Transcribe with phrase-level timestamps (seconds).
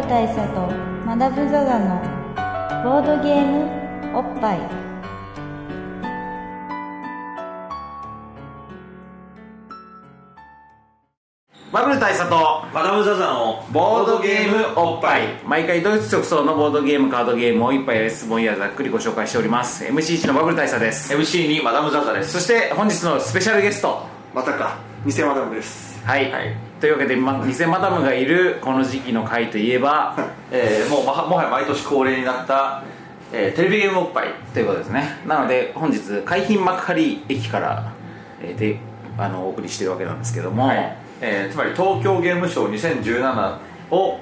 [0.00, 0.66] ル大佐と
[1.04, 2.00] マダム・ザ・ザの
[2.82, 4.60] ボードゲームおっぱい。
[11.72, 15.38] バブル大佐とマダム・ザ・ザのボードゲームおっぱい。
[15.46, 19.84] 毎回ドイツ直送のボードゲームカードゲームを一杯やレスボンやざっくりご紹介しております。
[19.84, 21.14] MC1 のバブル大佐です。
[21.14, 22.32] MC にマダム・ザ・ザです。
[22.32, 24.02] そして本日のスペシャルゲスト。
[24.34, 24.78] またか。
[25.06, 26.02] 偽マダムです。
[26.06, 30.16] はい、はいというわけで、ま、偽マダムがいるこの時期の回といえば
[30.50, 32.82] えーもうまもはや毎年恒例になった、
[33.32, 35.18] えーテレビゲームおっぱいということですね。
[35.26, 37.84] なので本日海浜幕張駅から、
[38.42, 38.78] えーで
[39.18, 40.96] あのお送りしてるわけなんですけども、はい。
[41.20, 43.54] えーつまり東京ゲームショウ2017
[43.90, 44.18] を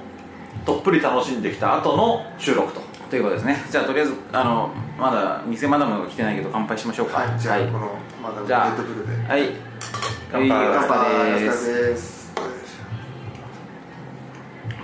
[0.65, 2.81] どっぷり楽しんできた後の収録と。
[3.09, 3.63] ということですね。
[3.71, 7.19] じゃあとりあえずあのまだ偽マダムが来てないけど乾杯しましょうか。
[7.19, 7.27] はい。
[7.39, 7.89] じゃあ、はいこの
[8.21, 9.27] マダムじゃあレッドブルで。
[9.27, 9.49] はい。
[10.31, 10.49] 乾杯。
[10.49, 11.39] はいお乾杯。
[11.39, 11.51] で
[11.97, 12.18] す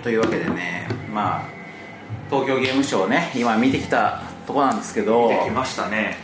[0.06, 1.46] というわけでねまあ
[2.30, 6.18] 東京ゲームショウね今見てきたとこなんですけどできましたね。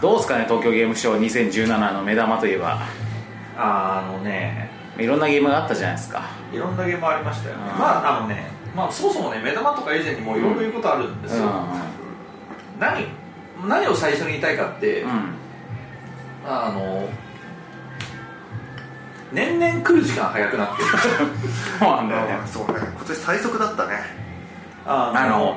[0.00, 2.78] どうですかね東京ゲームショウ2017の目玉といえば。
[3.58, 6.30] あのねいろんなゲームがあったじゃないですか。
[6.50, 7.62] いろんなゲームありましたよね。
[7.70, 7.78] うん。
[7.78, 11.44] まああのねまあそもそもね目玉とか以前にもいろいろ言うことあるんですよ、
[12.80, 13.04] 何
[13.68, 15.16] 何を最初に言いたいかって、うん、うん。
[16.46, 17.06] あの
[19.32, 20.88] 年々来る時間早くなってる。
[21.78, 22.38] そうなんだよね。
[22.44, 24.26] あそうね今年最速だったね。
[24.86, 25.56] ああの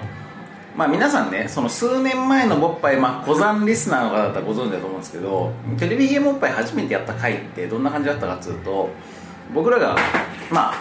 [0.75, 8.89] まあ皆さんねその数年前のボッパイ、まあ、小山リスナーの方だったらご存知だと思うんですけどテレビゲームボッパイ初めてやった回ってどんな感じだったかっつうと
[9.53, 9.95] 僕らが
[10.49, 10.73] まあ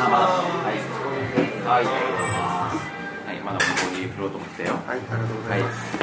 [0.00, 0.98] あまだはい。
[1.68, 4.72] はいはいまだここにフロート持ってよ。
[4.86, 5.98] はいありがとうございます、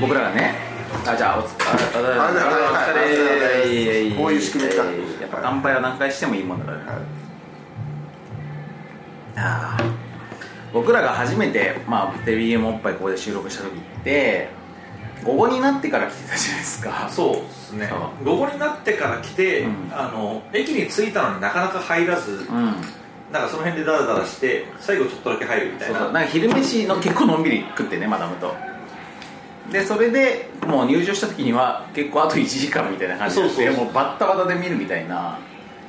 [0.00, 0.54] 僕らがね
[1.06, 4.82] あじゃあおつあああありがとうございますお疲れこういう仕組みか
[5.26, 6.82] やっぱ乾杯は何回してもいいもんだかはい。
[9.36, 9.96] あー
[10.72, 14.48] 僕らが初めて、まあ、テレビゲームおっぱいここで収録した時って
[15.24, 17.08] 午後になってから来てたじゃないですか。
[17.10, 17.90] そうですね。
[18.24, 19.74] 午後になってから来て、うん。
[19.90, 22.64] あの駅に着いたのになかなか入らず、うん。
[23.32, 25.98] なんかその辺でダラダラして最後ちょっとだけ入るみたいな。
[25.98, 26.12] そうそう。
[26.12, 28.54] なんか昼飯の結構のんびり食ってねマダムと
[29.70, 33.84] でそれでもう入場した時には結構あと1時間みたいな感じでそうそうそう。
[33.84, 35.38] もうバッタバタで見るみたいな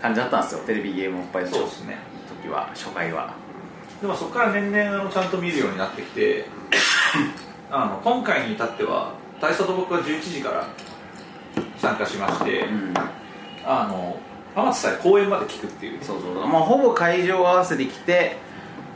[0.01, 0.59] 感じだったんですよ。
[0.61, 1.97] テレビゲームおっぱいのそうですね。
[2.43, 3.33] 時は初回は。
[4.01, 6.45] でもそこから年々あのちゃんと見るようになってきて
[7.71, 10.67] あの今回に至っては大佐と僕は11時から
[11.77, 12.94] 参加しまして、うん。
[13.65, 14.17] あの
[14.55, 16.47] 天津さえ公演まで聞くっていうそうそう。
[16.47, 18.38] まあ、ほぼ会場合わせで来て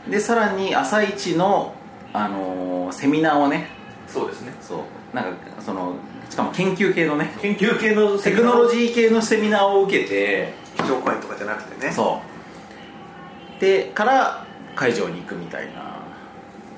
[0.07, 1.75] でさらに朝一の、
[2.13, 3.69] あのーセミナーをね
[4.11, 4.53] そうですね。
[4.61, 5.15] そう。
[5.15, 5.93] なんかその
[6.29, 11.91] しかも研究系のね研究系のテクノロージー系のセミナーを受けて基調講演とかじゃなくてね。
[11.91, 12.21] そ
[13.57, 13.61] う。
[13.61, 14.45] でから
[14.75, 15.99] 会場に行くみたいな、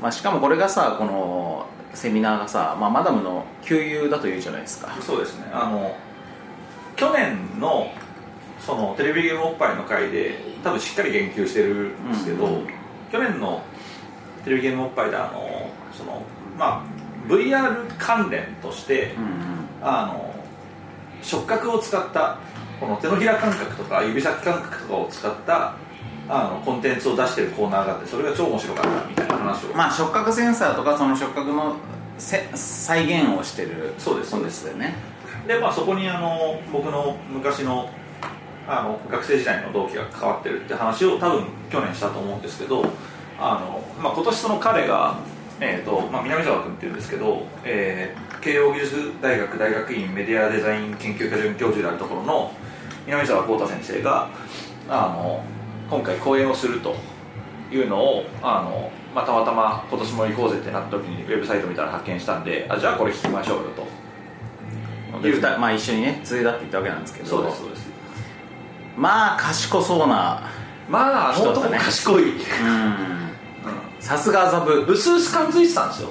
[0.02, 4.96] まあ、しかもこれがさこのセミナーがさ、まあ、マダムの給油だというじゃないですか。
[5.02, 5.46] そうですね。
[5.54, 5.96] あの
[6.96, 7.92] 去年の
[8.60, 12.68] そのテレビゲームおっぱいの回で多分しっかり言及してるんですけど、うん。
[13.12, 13.62] 去年の
[14.44, 16.22] テレビゲームおっぱいであのその
[16.58, 16.93] まあ
[17.28, 19.54] VR 関連として、うんうん。
[19.82, 20.34] あの
[21.22, 22.38] 触覚を使った
[22.80, 25.76] この手のひら感覚とか指先感覚とかを使った
[26.30, 31.76] あのコンテンツを出してるコーナーがあってそれが超面白かったみたいな話を、まあ触覚センサーとかその触覚の
[32.18, 34.32] せ再現をしてるそうです。
[34.32, 34.96] そうですよね。
[35.48, 37.90] でまあそこにあの僕の昔の
[38.66, 42.86] あの学生時代の同期が関わってるって話を多分去年したと思うんですけど
[43.38, 45.18] あの、まあ、今年その彼が、
[45.66, 52.52] えーとまあ、南沢君っていうんですけど、えー慶應義塾大学大学院メディアデザイン研究科准教授であるところの
[53.06, 54.28] 南沢幸太先生が
[54.90, 55.42] あの
[55.90, 56.94] 今回講演をすると
[57.72, 63.88] いうのをあの、まあ、たまたま今年も行こうぜってなった時にウェブサイト見たら発見したんであじゃあこれ聞きましょうよと。
[65.58, 67.30] まあ一緒にね連れだって言ったわけなんですけど。
[67.30, 67.88] そうですそうです。
[68.98, 70.50] まあ賢そうな
[70.90, 73.23] まああの男人だね賢い、うん
[74.04, 74.72] さすが麻布。
[74.74, 76.10] うんうすうす感づいてたんですよ。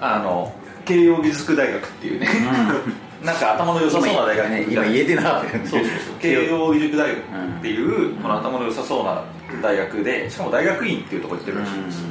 [0.00, 0.52] あの
[0.84, 2.28] 慶應義塾大学っていうね。
[3.24, 5.68] なんか頭の良さそうな大学ね今言えてなかったよね。
[5.68, 6.14] そうそうそう。
[6.20, 7.20] 慶應義塾大学っ
[7.62, 9.22] ていう、この頭の良さそうな
[9.62, 12.00] 大学でしかも大学院っていうところ行ってるらしいんです。
[12.00, 12.08] よ、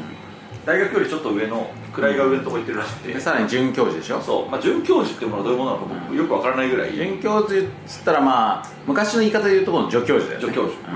[0.66, 4.22] 大学よりちょっと上の位が上のとこ行ってるらしくて、でさらに准教授でしょ？
[4.22, 6.96] そう、まあ、准教授っていうものはどういうものなのか僕よくわからないぐらい。
[6.96, 10.54] 准教授っつったらまあ昔の言い方で言うところの助教授だよね。
[10.54, 10.80] 助教授。
[10.90, 10.96] う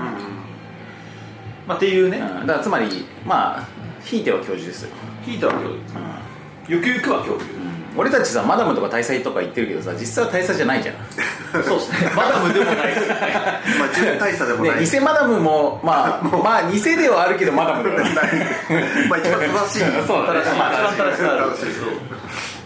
[1.68, 2.46] まあ、っていうね、うん。
[2.46, 3.75] だからつまりまあ
[4.06, 4.90] ひいては教授ですよ、
[5.24, 5.74] ひいては教授
[6.68, 7.98] ゆくゆくは教授うん。
[7.98, 10.94] 俺たちさマダムとか大佐とか言ってるけどさ実際は大佐じゃないじゃん。
[11.64, 12.12] そうですね。
[12.14, 13.20] マダムでもないですよね。
[13.78, 18.10] まあ準大佐でもない、ね偽マダムもまあ まあ偽ではあるけどマダムだよね。
[19.08, 20.06] まあ一番正しい。
[20.06, 20.40] そうだね。
[20.56, 21.86] まあ一番正しさあるんですけど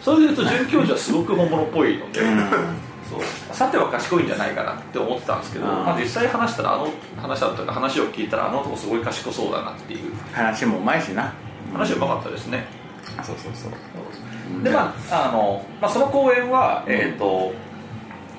[0.03, 2.31] それでいうと准教授はすごく本物っぽいので、そう
[3.53, 10.15] さては賢いんじゃないかなって思ってたんですけど、うんまあ、実際話したらあの話だったか話を聞いたらあの男すごい賢そうだなっていう。
[10.33, 11.33] 話もうまいしな。
[11.73, 12.67] 話はうまかったですね、
[13.23, 14.63] そうそうそう。
[14.63, 17.53] でまああの、まあ、その公演は、えーと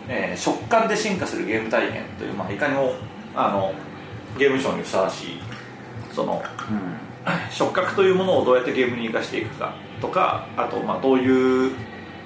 [0.07, 2.93] えー食感で進化するゲーム体験という、まあ、いかにも
[3.35, 3.73] あの
[4.37, 5.39] ゲームショーにふさわしい
[6.13, 6.43] その
[7.51, 11.71] 触覚というものをどうやってゲームに生かしていくかとかあとまあどういう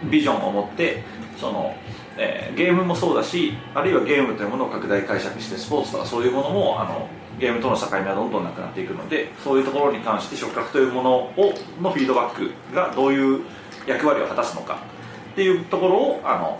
[0.09, 1.03] ビジョンを持って
[1.38, 1.75] その、
[2.17, 7.09] えーゲームもそうだしあるいはゲームというものを拡大解釈してスポーツとかそういうものもあの
[7.39, 13.41] ゲームとの境目はどんどんなくなっていくのでそういうところに関して触覚というものをのフィードバックがどういう
[13.85, 14.79] 役割を果たすのか
[15.33, 16.59] っていうところをあの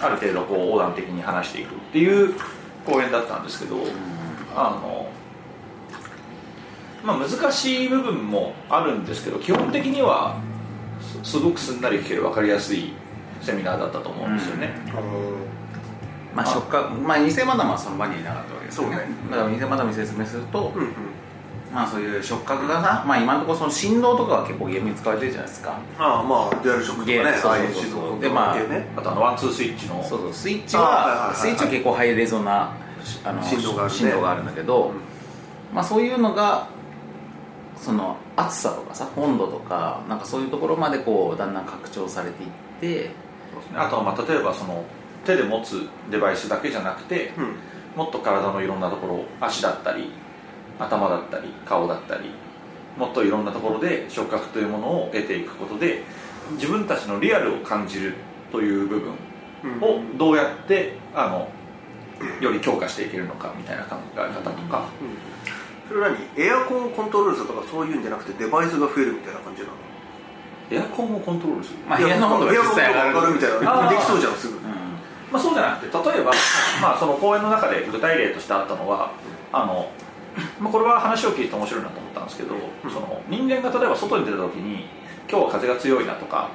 [0.00, 2.34] ある程度こう横断的に話していくっていう
[2.84, 3.78] 講演だったんですけど、
[4.54, 5.08] あの
[7.02, 10.40] まあ、難しい部分もあるんですけど基本的には
[11.22, 12.92] すごくすんなり聞ける分かりやすい
[13.44, 14.74] セミナーだったと思うんですよね、
[16.34, 18.96] まあ触覚まあ偽マダムはその場にいなかったわけですよね。
[18.96, 19.08] そうね。
[19.30, 20.90] だから偽マダムに説明すると、うんうん。
[21.72, 25.78] まあそういう触覚がさまあ今のところその振動とかは結構ゲームに使われてるじゃないですか。
[25.98, 30.32] ああまあデュアルショックとかねそうそうそうでまあねあとあのワンツースイッチのそうそう。
[30.32, 31.28] スイッチあはいはいはいはい。
[31.28, 32.72] はスイッチは結構ハイレゾな
[33.24, 33.98] あの振動があるね。
[33.98, 34.92] 振動があるんだけど、
[35.72, 36.68] まあそういうのが
[37.76, 42.50] その暑さとかさ温度とかなんかそういうところまでこうだんだん拡張されていっ
[42.80, 43.10] て
[43.70, 43.78] ね。
[43.78, 44.84] あとはまあ例えばその
[45.24, 47.56] 手で持つデバイスだけじゃなくて、うん。
[47.94, 50.10] もっと体のいろんなところ足だったり
[50.80, 52.28] 頭だったり顔だったり
[52.98, 56.02] もっといろんなところで触覚というものを得ていくことで
[56.54, 58.14] 自分たちのリアルを感じる
[58.50, 59.12] という部分
[59.80, 61.48] をどうやってあの
[62.40, 64.88] より強化していけるのかみたいな考え方とか、
[65.88, 66.16] それ何？
[66.36, 69.74] エアコンをコントロールするとかそういうんじゃなくてデバイスが増えるみたいな感じなの？
[70.70, 73.34] エアコンをコントロールする、まあ部屋の温度が実際上がる。
[73.34, 73.90] みたいな。
[73.90, 74.58] できそうじゃんすぐ。
[75.34, 76.30] まあ、そうじゃなくて例えば、
[76.80, 79.10] まあ、その講演の中で具体例としてあったのは
[79.52, 79.90] あの、
[80.60, 84.86] まあ、これは話を聞いて面白いなと思ったんですけど、その人間が例えば外に出た時に
[85.28, 86.48] 今日は風が強いなとか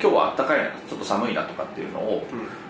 [0.00, 2.24] 今日は暖かいなちょっと寒いなとかっていうのを、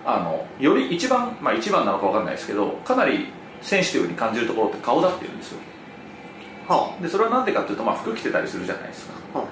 [0.05, 3.29] あのより一番、まあ、一番なのか分かんないですけどかなり
[3.61, 5.61] センシティブに感じるところって顔だっていうんですよ。
[6.67, 9.15] はでそれは何でかっていうと、まあ、服着てたりするじゃないですか。
[9.35, 9.39] あ。
[9.39, 9.45] は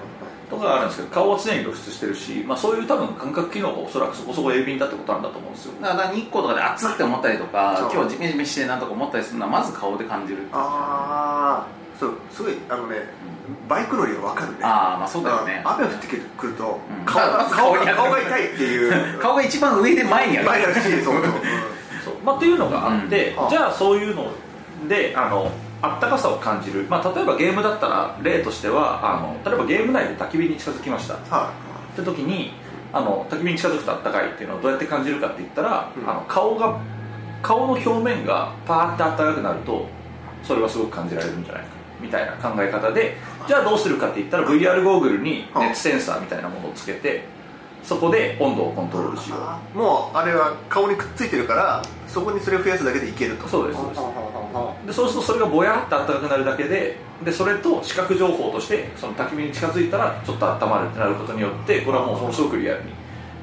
[0.49, 5.73] とかがあるんですけど顔は常に露出してるし、まあ、そういう多分感覚機能がおそらくそこそこ鋭敏だってことなんだと思うんですよ。
[5.81, 11.99] だから日光とかで暑って思ったりとか今日ジメジメしてるなとか思ったりするのはまず顔で感じるああー。
[11.99, 12.97] そうすごいあのね
[13.67, 14.57] バイク乗りが分かるね。
[14.61, 15.61] ああまあそうだよね。
[15.65, 17.05] あ雨降ってくるとうん。
[17.05, 19.19] 顔顔が顔が痛いっていう。
[19.19, 20.47] 顔が一番上で前にある。
[20.47, 21.23] 前だしそうそう。
[22.05, 22.13] そう。
[22.23, 23.49] まあ、っていうのがあって、うん。
[23.49, 24.31] じゃあそういうの
[24.87, 25.51] であの
[25.81, 31.15] あったかさを感じる、まあ、例えばゲームだったら例としてはあの例えばゲーム内で焚き火に近づきました。
[31.15, 31.53] っは
[31.95, 32.53] て時に
[32.93, 36.09] あの焚き火に近づくとあったかいっていうのをどうやって感じるかって言ったら、うん。
[36.09, 36.79] あの顔が
[37.41, 39.87] 顔の表面がパーってあったかくなると
[40.43, 41.77] それはすごく感じられるんじゃないか。
[41.99, 47.23] みたいな考え方でじゃあどうするかって言ったら VR ゴーグルに熱センサーみたいなものをつけて
[47.87, 49.39] そこで温度をコントロールしよう。
[49.39, 53.47] あもうあれは顔にくっついてるからそこにそれを増やすだけでいけると。
[53.47, 54.01] そうですそうです。
[54.87, 62.91] でそうするとそれがぼやっと暖かくなるだけででそれと視覚情報としてその焚き火に近づいたらちょっと温まるってなることによってこれはもうものすごくリアルに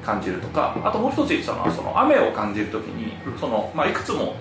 [0.03, 4.35] 感じるとかあともう一つ言ってたのはその雨を感じるときにその、まあ、いくつも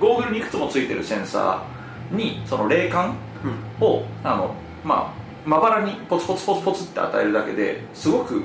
[0.00, 3.14] ゴーグルにいくつもついてるセンサーにその冷感
[3.80, 4.54] をあの、
[4.84, 8.42] まあ、まばらにポツポツポツポツって与えるだけですごく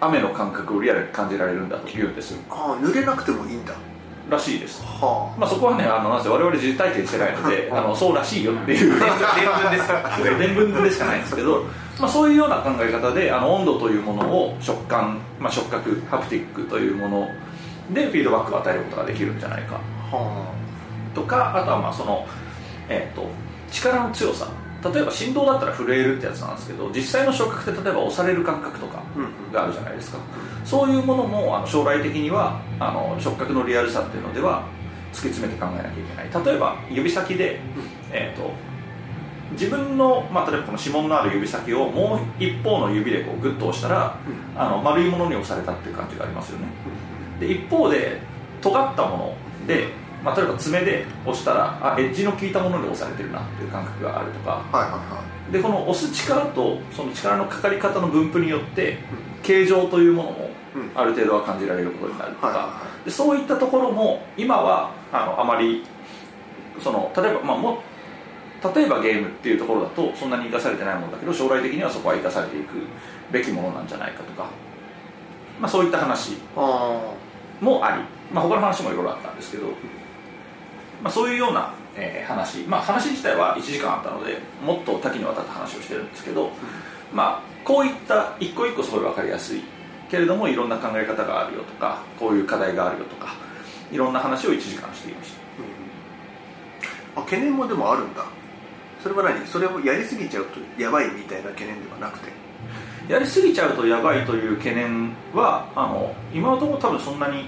[0.00, 2.38] 雨の感覚をリアルに感じられるんだというんです。
[2.50, 3.74] ああ濡れなくてもいいんだ。
[4.30, 7.80] らしいですはまあ、そこはね、あのなんせ我々実体験してないので、あ。
[7.80, 9.88] のそうらしいよっていう伝聞です。
[10.38, 11.64] 伝聞でしかないんですけど、
[11.98, 17.28] まあ、そういうような考え方で、あの温度というものを触感、まあ、触覚、ハプティックというもの
[17.90, 19.80] でフィードバックを与えることができるんじゃないか。
[20.12, 20.16] あ。
[20.16, 20.52] は
[21.14, 22.26] とか、あとはまあその、
[22.88, 23.26] えー、と
[23.72, 24.46] 力の強さ、
[24.92, 29.07] 例えば振動だったら震えるってやつなんですけど、実際の触覚って例えば押される感覚とかうん
[29.52, 30.18] があるじゃないですか。
[30.64, 34.66] そういうものもあの将来的にはあの触覚のリアルさっていうのでは
[35.12, 36.44] 突き詰めて考えなきゃいけない。
[36.44, 37.60] 例えば指先で、
[38.12, 38.50] えー、と
[39.52, 44.18] 自分の、まあ、例えばこの指紋のある指先をもう一方の指でこうグッと押したら、
[44.54, 46.66] あの丸いものに押されたっていう感じがありますよね。
[47.40, 48.20] で一方で
[48.60, 49.88] 尖ったもので、
[50.22, 54.50] まあ、例えば爪で押したらあエッジの効いたもので押されてるなっていう感覚があるとか。
[54.50, 58.98] はいはいはでこの押す力とその力のかかり方の分布によって
[59.42, 60.90] 形状というものもうん。
[60.94, 65.84] ある程度は感じられることになるとか、でそういったところも今はあのあまり
[66.80, 67.82] その例えば、まあ、も
[68.74, 72.74] 例えばゲームっていうところだとそんなに生かされてないものだけど将来的にはそこは生かされていく
[73.30, 74.50] べきものなんじゃないかとか、
[75.60, 77.14] まあ、そういった話あ
[77.60, 78.02] もあり、
[78.32, 79.66] まあ、他の話もいろいろあったんですけど、
[81.02, 86.50] まあ、そういうような、えー話、まあ、話自体は1時間あったのでもっと多岐にわたった話をしてるんですけど、
[87.12, 89.62] まあ、こういった一個一個すごい分かりやすい。
[90.10, 93.34] けれどもいろんな考え方があるよとかこういう課題があるよとか
[93.92, 97.20] いろんな話を1時間していました。
[97.20, 98.24] あ懸念もでもあるんだ。
[99.02, 99.46] それは何？
[99.46, 102.30] それをやりすぎちゃうとやばいみたいな懸念ではなくて。
[103.08, 107.44] やりすぎちゃうとやばいという懸念はあの今のところ多分そんなに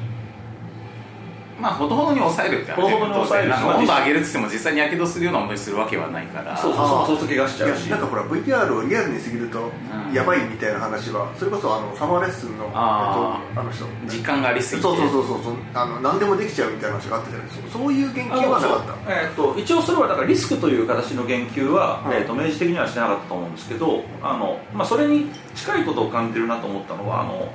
[1.61, 6.57] まあほどほどに抑えるってほどほどに抑える温度上げるっつっても実際にやけどするような思いするわけはないから。
[6.57, 10.13] そうそうそうそう怪我しちゃうなんかほら VTR をリアルにすぎるとん。
[10.13, 13.85] やばいみたいな話はそれこそあのサマーレッスンのああの人。
[14.07, 14.83] 実感がありすぎて。
[14.83, 15.55] そうそうそうそうそう。
[15.75, 17.71] あの何でもできちゃうみたいな話があったじゃないですか。
[17.71, 19.13] そういう言及はなかった。
[19.13, 22.13] えー、と一応それはだからリスクという形の言及は、うん。
[22.13, 27.53] えー、と明示的にはしてなかったと思うんですけどあの、まあ、それに近いことを感じるなと思ったのはあの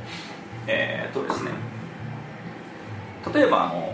[0.67, 1.51] えっ、とですね
[3.33, 3.93] 例えばあの、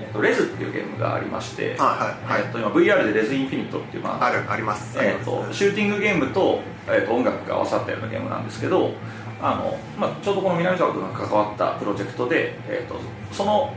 [0.00, 2.42] えー、とレズっていうゲームがありまして、はいはいはい。
[2.42, 4.98] えー、と今 VR でレズインフィニットっていう、まああるあります。
[4.98, 8.92] えー、とシューティングゲームと,、えー、と音楽が合わさったようなゲームなんですけど
[9.40, 13.00] あの、まあ、ちょうどこの南沢君が関わったプロジェクトで、えー、と
[13.32, 13.72] その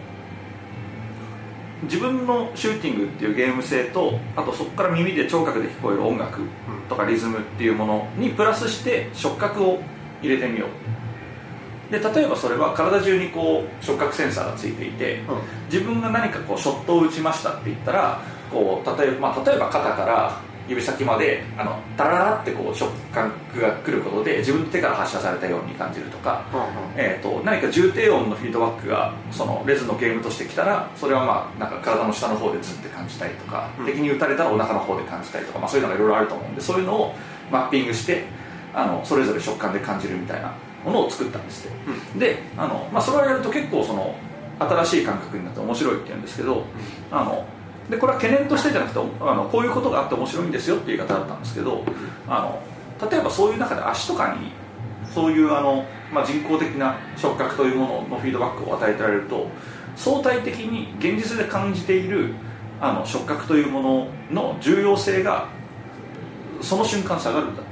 [1.83, 6.41] 自分のシューティングっていうゲーム性とあとそこから耳で聴覚で聞こえる音楽
[6.87, 9.79] とかリズムっていうものにプラスして触覚を
[10.21, 10.69] 入れてみよう
[11.91, 15.25] で例えばそれは体中にこう触覚センサーがついていて、うん。
[15.71, 26.67] 自分が何かこうショットを打ちましたって言ったらこう例えば、まあ、例えば肩から指先まであのダラダラってこう触覚が来ることで自分の手から発射されたように感じるとか、うんうん。
[26.95, 33.86] えー、と何か重低音のフィードバックがそのレズのゲームとしてきたらそれはまあなんか体の下の方でズンって感じたりとか、うん。
[33.86, 37.15] 敵に撃たれたらお腹の方で感じたりとか、まあ、そういうのがいろいろあると思うんでそういうのを
[37.51, 38.24] マッピングして
[38.74, 40.53] あのそれぞれ触感で感じるみたいな
[40.85, 41.71] ものを作ったんですっ
[42.13, 44.15] て、であの、まあ、それをやると結構その
[44.59, 46.63] 新しい感覚になって面白いって言うんですけど、
[47.11, 47.45] あの
[47.89, 51.83] でこれは懸念としてじゃなくてあのこういうことがあって面白いんですよっていう言い方だったんですけど
[52.27, 54.51] あの例えばそういう中で足とかに
[55.13, 59.47] そういうあの、まあ、人工的な触覚というもののフィードバックを与えてられると
[59.95, 62.33] 相対的に現実で感じている
[62.79, 65.50] あの触覚というものの重要性が
[66.61, 67.63] その瞬間下がるんだ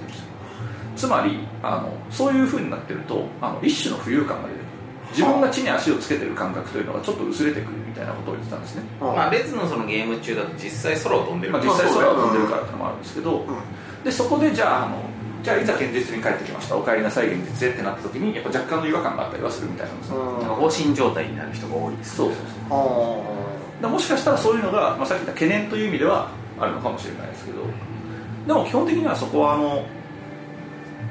[0.99, 4.69] つまりあのそういうふうになってるとあの一種の浮遊感が出てくる。
[5.11, 11.53] 自分が地に足をつけてる感覚というのがちょっと薄れてくるみたいなことを言ってたんですね、うんまあレズのそのゲーム中だと実際空を飛んでる。
[11.53, 13.57] まあ、実際空を飛んでるからってのもあるんですけど、うん。
[14.03, 15.01] でそこでじゃああの
[15.41, 16.75] じゃあいざ現実に帰ってきました。
[16.77, 20.39] お帰りなさい現実へってなった時にやっぱ若干の違和感があったりはするみたいなんですよ、うん。
[20.41, 22.35] なんか放心状態になる人が多いですそうそう
[22.69, 22.79] そう
[23.79, 26.29] あでもしかしたらそういうのが、まあ、さっき言った懸念という意味では
[26.59, 27.61] あるのかもしれないですけど。
[28.47, 29.85] でも基本的にはそこはあの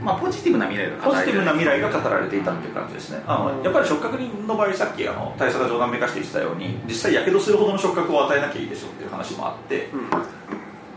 [0.03, 3.23] まあポジティブな未来がポジティブな未来が語られていたっていう感じですね。
[3.27, 10.11] あのやっぱり触覚の場合さっきあの大佐が冗談めかして言ってたように実際やけどするほどの触覚を与えなきゃいいでしょっていう話もあってうん。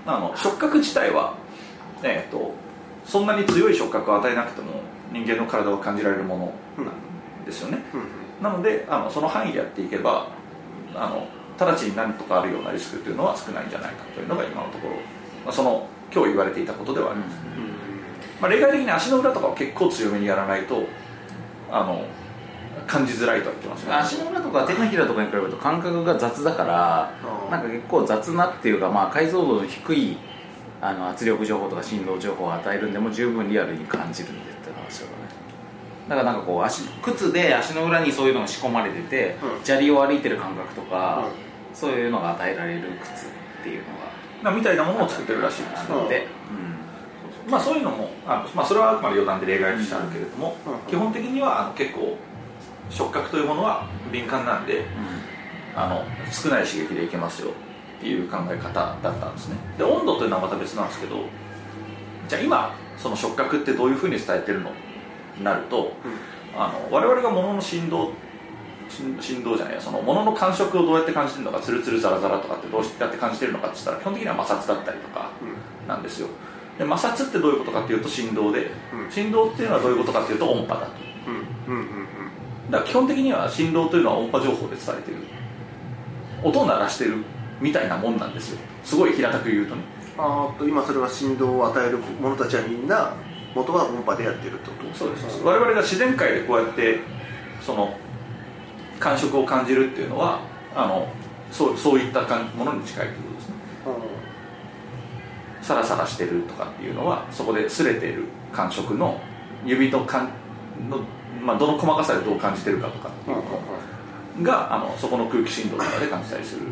[0.06, 1.36] あの触覚自体は、
[2.04, 2.54] えー、と
[3.06, 4.82] そんなに強い触覚を与えなくても
[5.12, 8.44] 人間の体は感じられるものなんですよね、うん。
[8.44, 10.28] なのであのその範囲でやっていけば
[10.96, 11.28] あの
[11.60, 15.02] 直ちに何とかあるようなリスクというのは少ないんじゃないかというのが今のところ、ま
[15.50, 17.38] あ、その今日言われていたことではあります、
[18.42, 20.84] まあ、例外的に足の裏とかを結構強めにやらないと
[21.70, 22.04] あの
[22.88, 23.94] 感じづらいとは言ってますね。
[23.94, 27.14] 足の裏とか手のひらとかに比べると感覚が雑だから
[27.46, 27.52] うん。
[27.52, 30.18] なんか結構雑なっていうか、まあ、解像度の低い
[30.82, 35.12] あの圧力情報とか振動情報を与えるんでも十分リアルに感じるんでって話だね。
[36.10, 39.64] だからなんかこう足靴で足の裏にそういうのが仕込まれてて、うん。
[39.64, 41.28] 砂利を歩いてる感覚とか、
[41.74, 43.86] うそういうのが与えられる靴っていうの
[44.44, 45.96] まあみたいなものを作ってるらしいんですよ。
[45.96, 46.28] があって、
[47.50, 52.18] まあそういうのもあの、まあ、それはあくまで余談で例外としてあるけれども、うん基本的にはあの結構
[52.90, 54.86] 触覚というものは敏感なんで
[55.76, 57.52] あの少ない刺激でいけますよ
[57.98, 59.56] っていう考え方だったんですね。
[59.78, 61.18] で温度というのはまた別なんですけど
[62.28, 64.72] じゃあ今その触覚ってどういうふうに伝えてるの
[65.38, 65.94] になると
[66.56, 68.12] あの我々が物の振動
[68.90, 75.30] 振振動じゃないやその物の感触をどうやって感じてるのかツルツルザラザラとかってどうやって感じてるのかって言ったら基本的には摩擦だったりとか
[75.88, 76.28] なんですよ
[76.82, 79.12] で摩擦ってどういうことかっていうと振動で、うん。
[79.12, 80.92] 振動っていうのはどういうことかっていうと音波だと。
[81.68, 81.76] うん。
[81.76, 82.72] うんうんうん。
[82.72, 85.18] だから基本的には振動というのは音波情報で伝えてる。
[86.44, 87.18] 音を鳴らしてる
[87.60, 88.60] みたいなもんなんですよ。
[88.84, 89.84] すごい平たく言うとね。
[90.18, 93.14] あと今それは振動を与える者たちはみんな
[93.54, 94.98] 元は音波でやってるってこと？
[94.98, 95.44] そうです。
[95.44, 97.00] 我々が自然界でこうやって
[97.62, 97.96] その
[99.00, 100.42] 感触を感じるっていうのは
[100.76, 101.08] あの
[101.52, 103.31] そうそういった感ものに近いという
[105.62, 109.20] サラサラしてるとかっていうのはそこで擦れている感触の
[109.66, 110.30] 指と感
[110.90, 111.00] の、
[111.42, 116.68] まあ、どの細かさでどう感じてるかとかっていうのがあのそこの空気振動とかで感じたりする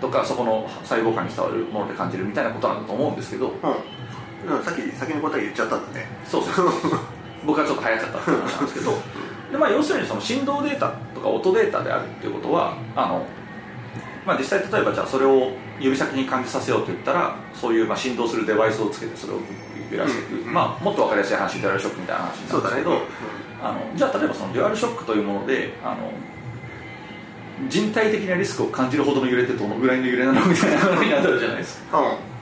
[0.00, 6.06] とかそこの細胞間に伝わるもので感じるみたいなことなんだと思うんですけどうん、うん、さっき先に答え言っちゃったんだね。
[6.26, 7.14] そうそうそう。
[7.46, 8.92] 僕はちょっと早かったって話なんですけど
[9.52, 13.26] で、まあ、要するにその振動データとか音データであるっていうことはあの、
[14.26, 19.40] まあ、実際例えばじゃあそれを指先に感じさせようと言ったらそういうまあ振動するデバイスをつけてそれを
[19.90, 23.02] 揺らしていく、うんまあ、もっと分かりやすい話デュアルショックみたいな話なんですけど、
[23.62, 26.10] あのじゃあ例えばそのデュアルショックというものであの
[27.68, 31.98] 人体的なリスクを感じるほどの揺れってどのぐらいの揺れなのみたいな話になるじゃないですか。
[31.98, 32.06] うん。
[32.06, 32.34] うん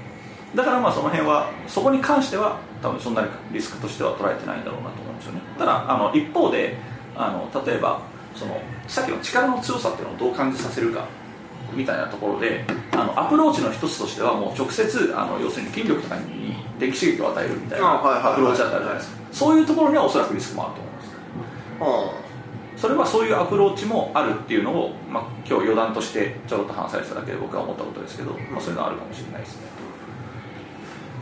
[0.55, 5.41] だからまあその辺はそこに関しては多分そんなにリスクとしては捉えてないんだろうなと思うんですよね。
[5.59, 6.77] ただあの一方で
[7.17, 8.03] あの例えば
[8.35, 11.07] そのさっきの力の強さっていうのをどう感じさせるか
[11.75, 19.23] みたいなところであのアプローチの一つとしてはもう直接あの要するに筋力とかに電気刺激を与えるみたいなアプローチだったじゃないですか。
[19.33, 22.23] そういうところにはおそらくリスクもあると思います。
[22.83, 29.69] それはそういうアプローチもあるっていうのを、まあ、今日余談としてちょろっと話されてただけで僕は思ったことですけど、まあ、そういうのはあるかもしれないですね。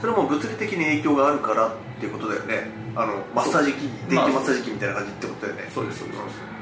[0.00, 2.70] それも物理的に影響があるからっていうことだよね。
[2.96, 5.70] あのマッサージ機電気マッサージ機みたいな感じってことだよね。
[5.74, 6.59] そうですそうですそうです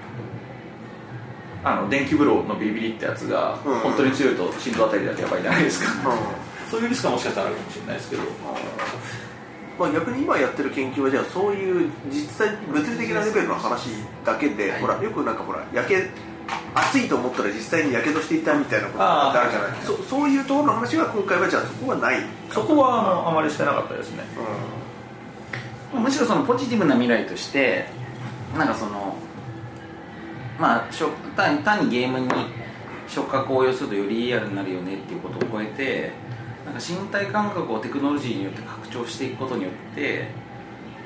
[1.65, 3.79] あの電気風呂のビリビリってやつがうん。
[3.81, 6.19] 本当に強いと振動あたりだけやばいじゃないですか、うん。
[6.71, 8.23] そういうリスクはもしかしたらあるかもしれないですけど。
[9.79, 13.91] まあ、逆に今やってる研究はじゃあそういう実際物理的なレベルの話
[14.25, 14.81] だけで、はい。
[14.81, 16.09] ほらよくなんかほら焼け
[16.75, 24.25] 暑いと思ったら実際にやけどしていたみたいなことがあるじゃないそそういうところの話は今回はじゃあそこはない、そこはあのあまりしてなかったですね。
[25.95, 27.87] むしろそのポジティブな未来として
[28.57, 29.17] なんかその
[30.59, 30.89] まあ
[31.37, 32.29] 単単にゲームに
[33.07, 36.13] 触覚を応用するとよりリアルになるよねっていうことを超えて
[36.65, 40.29] なんか身体感覚をテクノロジーによって拡張していくことによって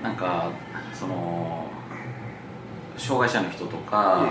[0.02, 0.50] なんか
[0.92, 1.70] その
[2.96, 4.28] 障害者の人とか、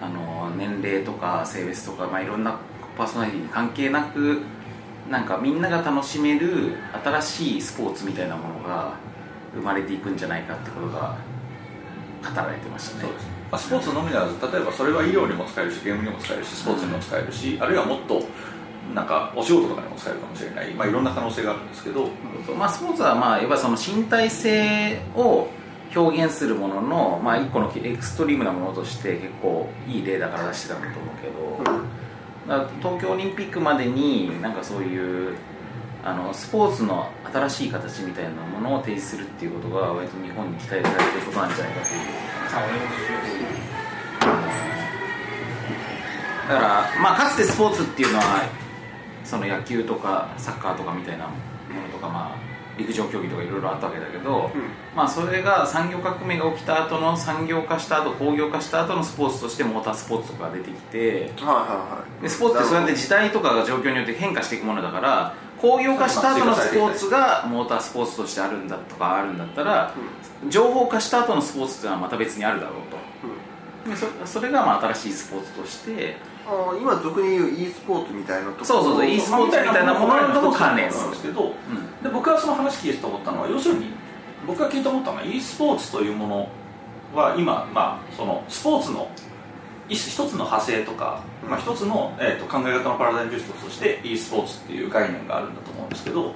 [0.00, 2.58] あの年齢とか性別とか、まあ、いろんな
[2.98, 4.42] パーソナリティに関係なく
[5.10, 8.94] なんかみんなが楽しめる新しいスポーツみたいなものが
[9.54, 11.16] 生まれていくんじゃないかってことが
[12.22, 18.20] 語られてましたねまあ、スポーツのみならず例えばそれは医療にも使えるしゲームにも使えるしスポーツにも使えるし、あるいはもっと
[18.92, 22.08] なんかお仕事とかにも使えるかもしれない、まあ、いろんな可能性があるんですけど、
[22.58, 25.46] まあ、スポーツはまあやっぱその身体性を
[25.94, 35.36] 表現するものの、まあ、一個のエクストリームなものとして結構いい例だから出してたんだと思うけど、東京オリンピックまでになんかそういう
[36.02, 42.43] あのスポーツの新しい形みたいなものを提示するっていうことが割と日本に期待されてることなんじゃないかという
[46.48, 48.48] だから、まあ、かつてスポーツっていうのは
[49.24, 54.50] その野球とかサッカーとかみたいなものとか、まあ、陸上競技とかいろいろあったわけだけど、
[54.94, 62.22] まあ、それが産業革命が起きた後の産業化した後工業化した後のスポーツとしてモータースポーツとかが出てきてはいはいはい。
[62.22, 69.94] でスポーツってそうやって時代とかが状況によって変化していくものだから工業化した後のスポーツがモータースポーツとしてあるんだとかあるんだったら
[70.50, 73.90] 情報化した後のスポーツっていうのはまた別にあるだろうと。
[73.90, 81.02] でそそれがまあ新しいスポーツとしてあー今俗に言う e スポーツみたいなとこそうそうそう e スポーツみたいなものとも関連する。
[81.04, 81.54] なんですけど、
[82.02, 83.86] で僕はその話聞いてて思ったのは要するに
[84.46, 86.48] 僕が聞いて思ったのは e スポーツというもの
[87.14, 89.08] は今、まあ、そのスポーツの
[89.88, 96.34] 一一つの派生とか、まあ、一つの、えー、と考え方のパラダイムの一つとして e スポーツっていう概念があるんだと思うんですけど、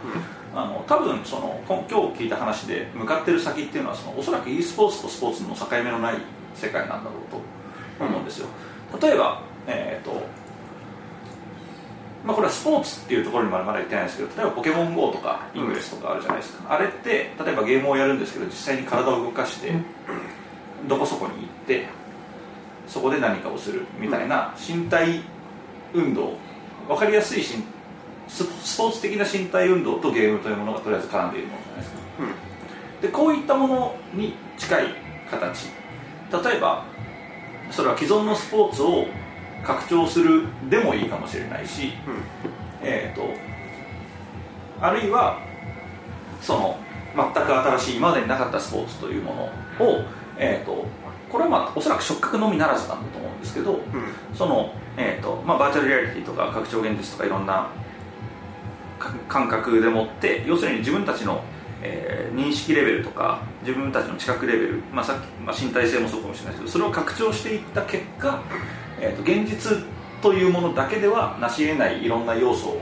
[0.54, 6.16] あの多分その今今日聞いた話で向かってる先っていうのはそのおそらく e スポーツとスポーツの境目のない
[6.54, 8.48] 世界なんだろうと思うんですよ。
[9.00, 10.26] 例えば、えーと
[12.24, 19.72] まあ、これはスポーツっていうところにまでまだ言ってないですけど例えばポケモン GO とかイングレスとかあるじゃないですか、あれって例えばゲームをやるんですけど実際に体を動かして
[20.88, 21.86] どこそこに行って
[22.88, 25.22] そこで何かをするみたいな身体
[25.94, 26.32] 運動。
[26.88, 27.62] 分かりやすい身
[28.28, 31.98] ススポーツ的な身体運動とゲームというものがとりあえず絡んでいるものじゃないですか。
[33.02, 34.86] でこういったものに近い
[35.30, 35.68] 形。
[36.30, 36.84] 例えば
[37.70, 39.06] それは既存のスポーツを
[39.64, 41.92] 拡張するでもいいかもしれないし、
[42.82, 43.28] えー、と
[44.80, 45.40] あるいは
[46.40, 46.78] その
[47.16, 50.04] 全く新しい今までになかったスポーツというものを、
[50.38, 50.86] えー、と
[51.30, 53.80] これはまあおそらく触覚のみならずなんだと思うんですけど
[54.34, 57.70] その、えーとまあ、バーチャルリアリティとか拡張現実とかいろんな
[58.98, 61.42] か感覚でもって要するに自分たちの
[61.82, 68.42] えー認識レベルとか自分たちの知覚レベル、まあ、さっき、まあ、身体性もそうかもしれないですけどそれを拡張していった結果、
[69.00, 69.78] えー、と現実
[70.22, 72.80] というものだけでは成し得ないいろんな要素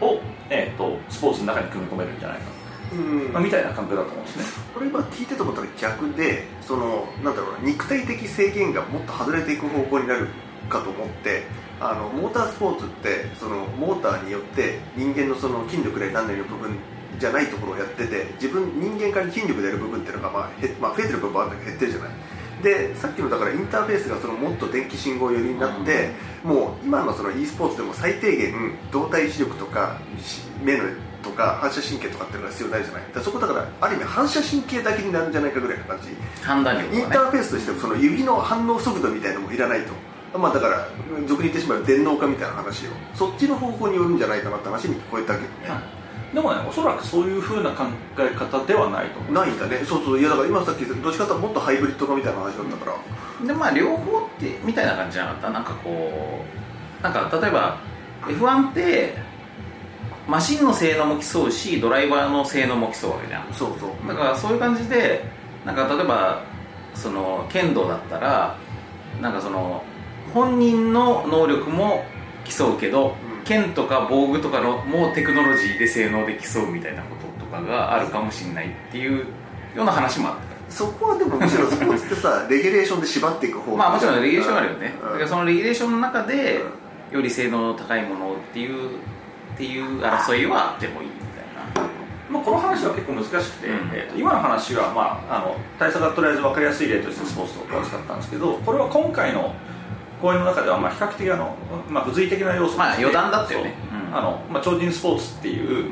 [0.00, 0.20] を、
[0.50, 2.44] えー、とスポーツの中に組み込めるんじゃないか、
[2.94, 3.32] うん。
[3.32, 4.44] まあ、みたいな感覚だと思うんですね。
[4.74, 10.28] これ今聞いてて思ったら逆でそのなんだろうな肉体的制限がもっと外れていく方向になる
[10.68, 11.44] かと思って
[11.80, 16.76] あのモータースポーツってそのモーターによって人間のその筋力で何々の部分
[17.18, 22.10] じゃないところをやってて自分人間から筋力でやる部分っていうのが、まあへまあ、増えてる部分はあるんだけど減ってるじゃない。
[22.62, 26.10] でさっきのだからインターフェースがそのもっと電気信号寄りになって、
[26.42, 30.84] もう今のその e スポーツでも最低限動体視力とかし目の
[31.24, 33.02] とか反射神経とかっていうのが必要ないじゃない。
[33.14, 36.10] だそこだからある意味反射神経だけになるんじゃないかぐらいの感じ。
[36.42, 40.38] 判断力インターフェースとしてその指の反応速度みたいなのもいらないと。
[40.38, 40.88] まあだから
[41.26, 42.90] 俗に言ってしまう電脳化みたいな話を。
[43.14, 45.48] そっちの方向によるんじゃないかなって話に聞こえたけどね、
[46.34, 47.84] でもねおそらくそういうふうな考
[48.18, 49.32] え方ではないと思う。
[49.32, 49.78] ないんだね。
[49.84, 50.18] そうそう。
[50.18, 52.98] いやだから今さっきどっちかともっとハイブリッド化みたいな話だったか
[53.40, 55.50] ら、でまあ両方ってみたいな感じじゃなかった。
[55.50, 56.44] なんかこ
[57.00, 57.78] うなんか例えば
[58.26, 59.14] F1 って
[60.26, 63.52] マシンの性能も競うしドライバーの性能も競うわけじゃん。
[63.52, 64.08] そうそう。
[64.08, 65.24] だからそういう感じで
[65.64, 66.42] なんか例えば
[66.94, 68.56] その剣道だったら
[69.20, 69.84] なんかその
[70.32, 72.04] 本人の能力も
[72.44, 73.44] 競うけど、うん。
[73.44, 79.18] 剣とか防具とかのもテクノロジーで性能で競うみたいなこととかがあるかもしれないっていう
[79.76, 80.54] ような話もあった。
[80.70, 85.06] そこはでもむしろスポーツってさ レギュレーションで縛っていく方まあもちろんレギュレーションあるよね、うん。
[85.06, 86.64] だからそのレギュレーションの中で
[87.12, 88.90] より性能の高いものっていう
[89.54, 91.88] っていう争いはあってもいいみたいな。
[92.30, 93.90] まあ、この話は結構難しくて、うん。
[93.94, 99.54] えーと今の話は、まあ、あの大佐がとりあえず分かりやすい例としてスポーツとかを使ったんですけどこれは今回の
[100.20, 101.54] 講演の中ではまあ比較的あの、
[101.88, 103.74] まあ、物理的な要素まあ余談だったよね。
[103.90, 104.16] そううん。
[104.16, 105.90] あのまあ、超人スポーツっていう、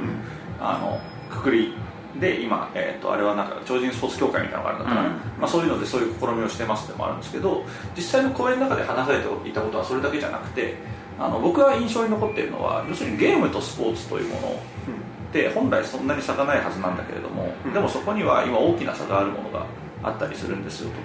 [0.60, 1.74] あのくくり
[2.20, 5.06] で今、えー、とあれはなんか超人スポーツ協会みたいなのがあるのかな、うん。
[5.40, 7.64] まあ、そういうのでそういう試みをしてますってのもあるんですけど
[7.96, 10.76] 実際の講演の中で話されていたことはそれだけじゃなくて
[11.22, 17.72] あの僕が印象に残っているのは要するにゲームとスポーツというものって本来そんなに差がないはずなんだけれども、うん。
[17.72, 19.64] でもそこには今大きな差があるものが
[20.02, 20.96] あったりするんですよと。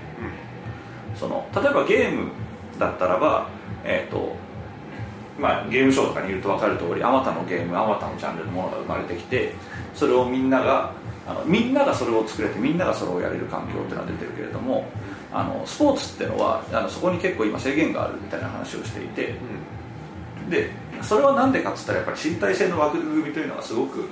[1.20, 2.32] その例えばゲーム
[2.80, 3.48] だったらば、
[3.84, 4.36] えーと
[5.40, 9.54] まあ、ゲームショーとかにいると分かる通りあまたのゲームあまたのジャンルのものが生まれてきて
[9.94, 10.94] それをみんなが
[11.28, 14.86] あのみんながそれを作れてみんながそれをやれる環境っていうのは出てるけれども
[15.32, 19.36] あのスポーツっていうのはあのそこに結構今制限があるみたいな話をしていて
[20.50, 24.10] でそれは何でかっつったらやっぱり身体性の枠組みというのがすごく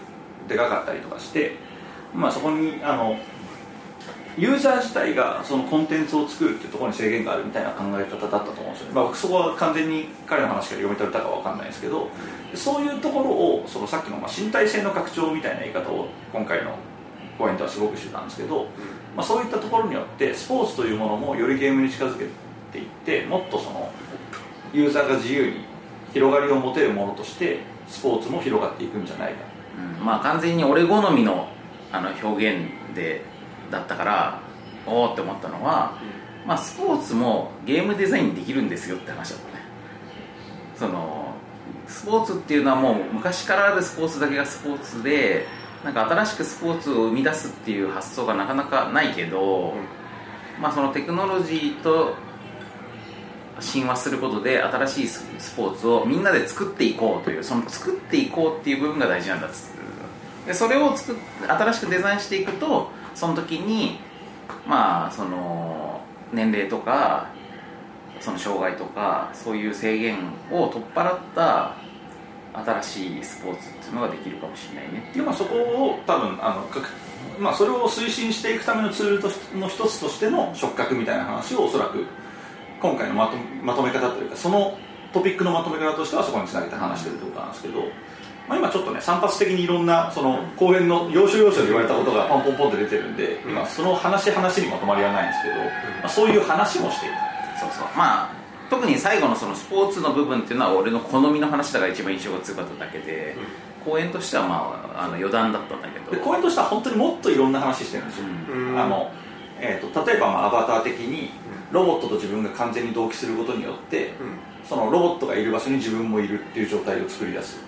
[0.48, 1.56] でかかったりとかして、
[2.14, 3.18] まあ、そこにあの
[4.38, 12.10] ユーザー自体がそのコンテンツを作るっていうところに制限があるみたいな考え方だったと思うんですよね、まあ、僕そこは完全に彼の話から読み取れたかは分かんないですけど
[12.54, 16.76] そういうところをそのさっきのまあ身体性の拡張みたいな言い方を今回の
[17.38, 18.68] 講演ではすごくしてたんですけど、
[19.16, 22.26] まあ、そういったところによってスポーツというものもよりゲームに近づけ
[22.72, 23.90] ていってもっとその
[24.74, 25.75] ユーザーが自由に
[26.16, 29.40] 広がりを持てるものとしてスポーツも広がっていくんじゃないか。
[30.00, 30.06] うん。
[30.06, 31.50] まあ完全に俺好みの
[31.92, 33.22] あの表現で
[33.70, 34.40] だったから
[34.88, 36.00] おおって思ったのは、
[36.46, 39.64] まあ、スポーツもゲームデザインできるんですよって話だったね。
[40.78, 41.34] その
[41.86, 45.46] スポーツっていうのはもう昔からあるスポーツだけがスポーツで
[45.84, 49.74] なんか新しくスポーツを生み出すっていう発想がなかなかないけど、
[50.62, 52.16] まあ、そのテクノロジーと
[53.60, 59.76] 親和することで新しいスポーツをみんなで作っていこうというその作っていこうっていう部分が大事なんだっつって
[60.48, 61.16] でそれを作っ
[61.48, 64.00] 新しくデザインしていくとその時に
[64.68, 66.02] まあその
[66.34, 67.30] 年齢とか
[68.20, 70.18] その障害とかそういう制限
[70.52, 71.76] を取っ払った
[72.54, 75.12] 新しいスポーツっていうのができるかもしれないね。
[75.14, 76.66] で、まあ、そこを多分あの
[77.38, 82.06] まあ、それを推進していくためのツールとの一つとしての触覚みたいな話をおそらく
[82.86, 84.78] 今回のまとまとめ方というかその
[85.12, 87.82] トピックのまとめ方としてはそこにつなげて話してるってことなんですけど、
[88.48, 93.52] まあ、今ちょっとね散発的にいろんなその講演の要所要所で言われたことがポンポンポンって出てるんで、うん。
[93.52, 97.16] 今その話話にまとまりはないんですけど、まあ、そういう話もしている
[97.60, 97.88] そうそう。
[97.98, 103.36] まあ特に最後のそのスポーツの部分っていうのは俺の好みの話だから一番印象が強かっただけで、
[103.86, 106.12] 講演としてはまああの余談だったんだけど。
[106.12, 108.80] で講演としては本当にもっといろんな話してるんですよ、うん。
[108.80, 109.12] あの
[109.66, 111.32] えー、と例えばまあアバター的に
[111.72, 114.12] ロボットと自分が完全に同期することによって
[114.68, 117.60] そのロボットがいる場所に自分もいるっていう状態を作り出す。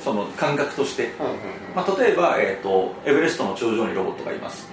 [0.00, 1.10] その感覚として、
[1.74, 4.68] まあ、例えば、えー、とエベレストの頂上にロボットがいます。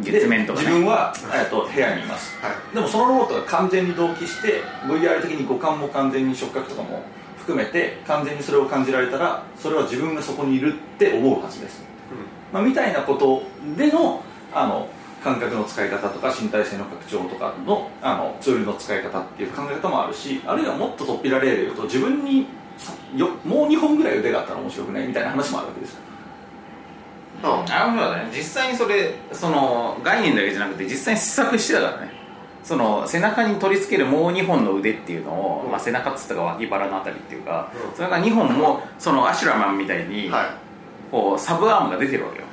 [0.00, 0.66] 月面とかね。
[0.66, 2.38] で自分は、えー、と部屋にいます。
[2.42, 2.74] はい。
[2.74, 7.02] でもそのロボットが完全に同期して VR 的に五感も完全に触覚とかも
[7.42, 11.82] 含めて完全にそれを感じられたらそれは自分がそこにいるって思うはずです、
[12.52, 13.42] まあ、みたいなこと
[13.76, 14.22] での
[14.54, 14.88] あの
[15.22, 26.00] 感覚の使い方とか身体性の拡張とかのあのツールの使い方っていう考え方もあるしあるいはもっと突飛られるよと自分にさよもう2本ぐらい腕があったら面白くないみたいな話もあるわけですよ。
[27.44, 28.30] ああのそうだね。
[28.36, 32.22] 実際にそれその概念だけじゃなくて実際に試作してたからね。
[32.62, 35.70] その背中に取り付けるもう2本の腕っていうのを、うん。
[35.72, 37.96] まあ、背中っつったか脇腹のあたりっていうか、うん。
[37.96, 40.54] それが2本もそのアシュラマンみたいに、は
[41.10, 42.44] こうサブアームが出てるわけよ。
[42.44, 42.51] い、う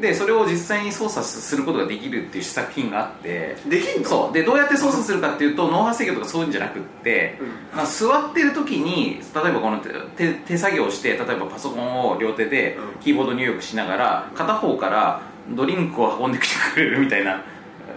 [0.00, 3.56] でそれを実際に操作することができるっていう試作品があって。
[3.66, 4.08] ん、できんの？
[4.08, 4.32] そう。
[4.32, 7.48] でどうやって操作するかっていうと脳波制御とかそういうんじゃなくって、うん。
[7.76, 13.00] まあ、座ってる時に例えばこの手手手作業して例えばパソコンを両手でうん。
[13.00, 15.20] キーボード入力しながら片方から
[15.50, 17.42] ドリンクを運んできてくれるみたいな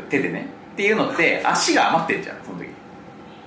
[0.09, 0.49] 手でね。
[0.73, 2.67] っていうのって足が余ってんじゃんその時。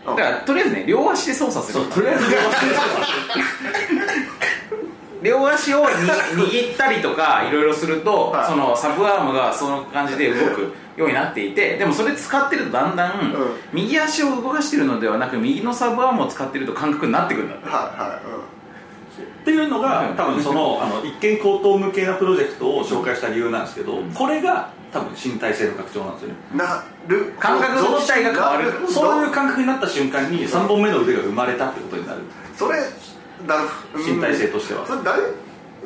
[0.06, 1.84] だからとりあえずね両足で操作する。
[1.86, 2.56] とりあえず両足
[5.32, 5.46] をに
[6.36, 8.46] 握ったりとかいろいろすると、はい。
[8.46, 13.34] そのサブアームがその感じで動くようになっていてでもそれ使ってるとだんだん、うん。
[13.72, 17.68] 右足を動かしてるのではなく右のサブアームを使ってると感覚になってくるんだって。
[17.68, 18.20] はいは
[19.42, 20.16] っていうのがうん。
[20.16, 26.34] 多分その あの一見口頭向けなプロジェクトを紹介した理由なんですけどこれが多分身体性の拡張なんですよね。
[26.54, 27.34] いなる。
[27.38, 28.72] 感覚の自体が変わる。
[28.88, 29.24] そう。
[29.24, 32.20] いう感覚になった瞬間に3本目の腕が生まれたってことになる。
[32.56, 32.78] それ
[33.46, 33.60] だ
[33.94, 34.86] 身体性としては。
[34.86, 35.20] それだい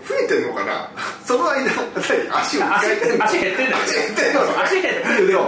[0.01, 0.89] 増えてんのかな？
[1.25, 3.25] その間何足を使足えてんの？
[3.25, 4.63] 足減ってんだよ足減ってんの？
[4.63, 5.39] 足減ってる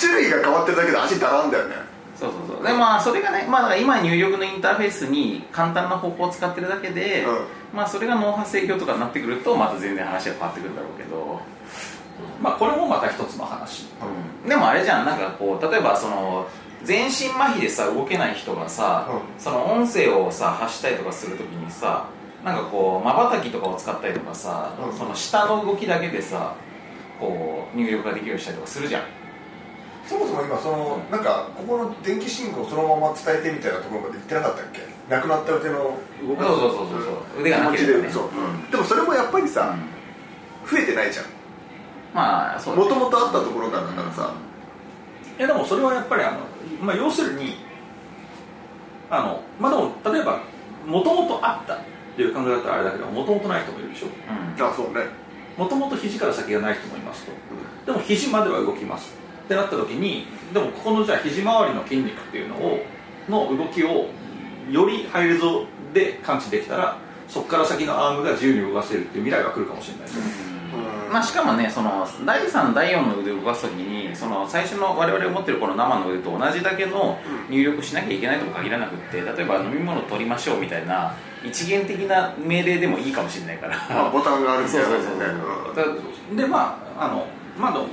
[0.00, 1.74] 種類が変わってるだけで足だらんだよね
[2.18, 11.40] そうそうそうでまあそれがね、まあ、今入力のインターフェースに簡単な方法を使ってるだけで、うまあそれが脳波制御とかになってくるとまた全然話が変わってくるんだろうけど
[12.42, 13.86] まあこれもまた一つの話
[14.46, 16.46] でもあれじゃんなんかこう例えばその
[16.84, 22.08] 全身麻痺でさ動けない人がさ、うその音声をさ発したりとかするときにさ
[22.44, 24.96] なんかこうまばたきとかを使ったりとかさ、うん。
[24.96, 26.54] その下の動きだけでさ
[27.18, 29.02] こう入力ができるようにしたりとかするじゃん。
[30.06, 34.80] そもそも今そのなんかここの電気信号をそのまま伝えてみたいなところまで言ってなかったっけ？
[35.10, 37.40] 亡くなった腕の動そうかそうそうそうそう。
[37.42, 38.10] 腕がなければね。
[38.10, 38.24] そう。
[38.24, 38.70] うん。
[38.70, 40.70] でもそれもやっぱりさうん。
[40.70, 41.26] 増えてないじゃん。
[42.14, 44.32] まあもともとあったところからだからさ。
[45.38, 46.38] いやでもそれはやっぱりあの、
[46.80, 47.56] まあ、要するに
[49.10, 50.42] あのまあでも例えば
[50.86, 51.78] もともとあったっ
[52.16, 54.06] ていう考えだったらあれだけどもともとない人もいるでしょ。
[54.06, 54.64] うん。
[54.64, 55.06] あそうね。
[55.56, 57.32] もともと肘から先がない人もいますと。
[57.86, 59.14] でも肘までは動きます。
[59.44, 62.84] ってなった時にでもここのじゃあ肘周りの筋肉っていうのを
[63.28, 64.08] の動きを
[64.70, 70.52] よりハイレゾで感知できたらそこから先のアームが自由に動かせるっていう未来が来るかもしれないですよね。
[70.52, 70.57] うん
[71.10, 81.14] まあ、しかもねその第3第4の腕を動かすときにその最初の我々が持ってるこの生の腕と同じだけの入力しなきゃいけないとも限らなくって例えば飲み物取りましょうみたいな
[81.44, 83.76] 一元的な命令でもいいかもしれないから。
[83.88, 87.26] まあボタンがあるみたいなそうそうでまああの
[87.58, 87.86] まあ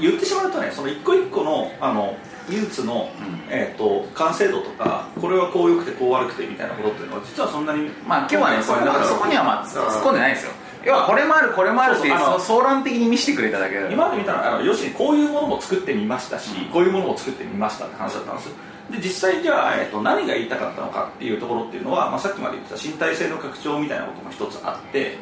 [0.00, 2.16] 言ってしまうとねその一個一個のあの
[2.48, 3.40] 技術の、うん。
[3.52, 10.52] えー、と完成度とかこれはこう良くてこう悪くてみたいなことっていうのは実はそんなにまあ今日はねそこにはまあ突っ込んでないですよ
[10.84, 18.46] 要はこれもあるこれもあるっていうそうそうあのそ総論的に見せてくれただけ今まで見たらあの要するにこういうものも作ってみましたし、こういうものも作ってみましたって話だったんです。
[18.46, 18.54] よ
[18.90, 25.16] で実際じゃあ、えー、と何が言いたかったのかっていうところっていうのは、まあ、さっきまで言ってた身体性の拡張みたいなことも一つあって、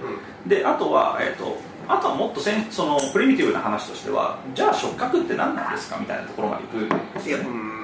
[0.46, 7.44] であとは、えー、とあとはもっとせんそのプリミティブな話としてはじゃあ触覚って何なんですかみたいなところまでいくんですよね。
[7.44, 7.78] いやうんうん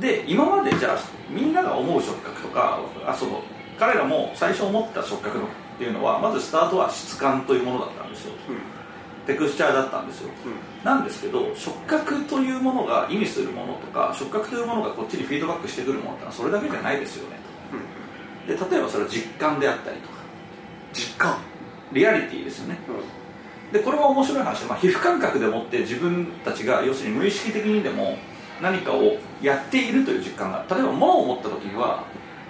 [0.00, 0.98] で今までじゃあ
[1.30, 3.42] みんなが思う触覚とかあその
[3.78, 8.32] 彼らも最初思った触覚のっていうのはまずスタートは質感というものだったんですよ。
[9.26, 10.30] テクスチャーだったんですよ。
[10.82, 17.36] なんですけど触覚というものが意味するものとか触覚というものがこっちにフィードバックしてくるものってのはそれだけじゃないですよね。
[18.48, 20.14] で例えばそれは実感であったりとか。
[20.94, 21.36] 実感。
[21.92, 22.78] リアリティですよね。
[23.72, 24.60] でこれは面白い話。
[24.60, 28.16] で、まあ、皮膚感覚でもって自分たちが要するに無意識的にでも
[28.62, 32.04] 何かをやっているという実感が例えば物を持った時には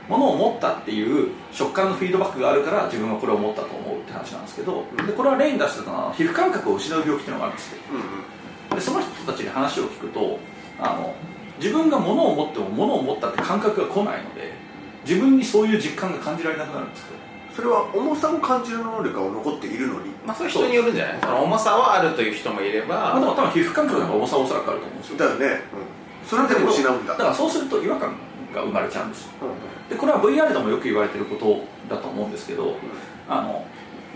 [0.09, 7.79] 物を持ったっていう食感のフィードバックがあるから自分はこれを持ったと思うって話なんですけどでこれは例に出してたのは皮膚感覚を失う病気っていうのがあるんですよ
[8.75, 10.39] でその人たちに話を聞くと
[10.79, 11.15] あの
[11.59, 14.53] 自分が物を持っても物を持ったって感覚が来ないので
[15.07, 17.17] 自分にそういう実感が感じられなくなるんですよ
[17.55, 20.11] それは重さを感じる能力が残っているのに。
[20.27, 21.19] まあそれ人によるんじゃない？
[21.23, 25.19] その重さはあるという人もいれば、まあ、でも多分皮膚感覚の方が重さはおそらくあると思うんですよ。
[25.19, 25.63] だよね。
[26.27, 27.13] それでも失うんだ。
[27.15, 28.15] だからそうすると違和感
[28.57, 29.29] が生まれちゃうんです
[29.91, 32.75] でこれは VR でもよく言われてることだと思うんですけど、
[33.29, 33.65] あの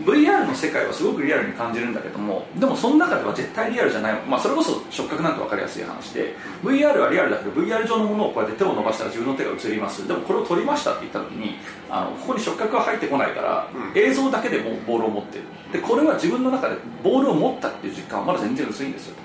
[0.04, 10.08] VR の世界はすごくリアルに感じるんだけどもでもその中では絶対リアルじゃない、まあ、それこそ触覚なんて分かりやすい話で VR はリアルだけど VR 上のものをこうやって手を伸ばしたら自分の手が映ります。
[10.08, 11.56] でもこれを撮りましたって言った時に
[11.90, 13.98] あのここに触覚が入ってこないから、うん。
[13.98, 15.44] 映像だけでもうボールを持ってる。
[15.72, 19.16] でこれは自分の中でボールを持ったっていう実感はまだ全然薄いんですよ。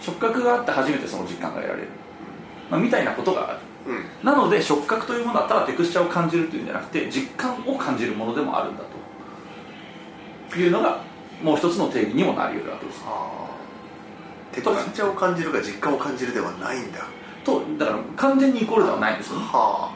[0.00, 1.88] 触覚があって初めてその実感が得られる、
[2.70, 4.04] まあ、みたいなことがあるうん。
[4.24, 10.58] なので触覚というものはただテクスチャーを感じるというんじゃなくて実感を感じるものでもあるんだと。
[10.58, 11.00] いうのが
[11.42, 13.04] もう一つの定義にもなり得るわけです。
[14.52, 17.00] テクスチャーを感じるか実感を感じるではないんだ。
[17.44, 19.94] とだから完全にイコールではないんですよあ。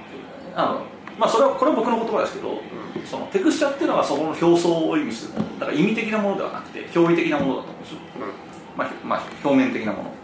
[0.56, 0.82] の
[1.18, 2.62] まあそれはこれは僕の言葉ですけど、
[3.04, 5.58] そのテクスチャーっていうのはそこの表層を意味するもの。
[5.58, 8.78] だから意味的なものではなくて表意的なものだと思うんですよ、あ、うん。
[8.78, 10.14] まあひまあ、表面的なもの。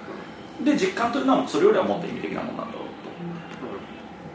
[0.64, 2.78] で実感というのはそれよりはもっと意味的なものなんだ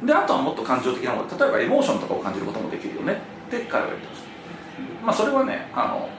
[0.04, 3.14] であとはもっと感情的なもの例えばエモーションとかを感じることもできるよね。
[3.48, 5.06] って彼は言ってました。
[5.06, 6.10] まあそれはねあの、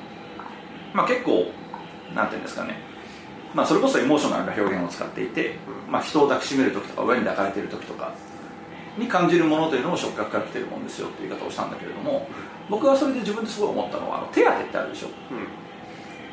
[0.95, 1.51] まあ、結構
[2.15, 2.79] なんていうんですかね。
[3.55, 5.57] まあそれこそエモーショナルな表現を使っていて、
[5.89, 8.13] まあ、人を抱きしめる時とか親に抱かれている時とか
[8.99, 12.29] に感じるものというのを触覚から来てるもんですよっていう言い方をしたんだけれども
[12.69, 15.09] 僕はそれで自分ですごい思ったのはあの手当てってあるでしょ。
[15.09, 15.11] う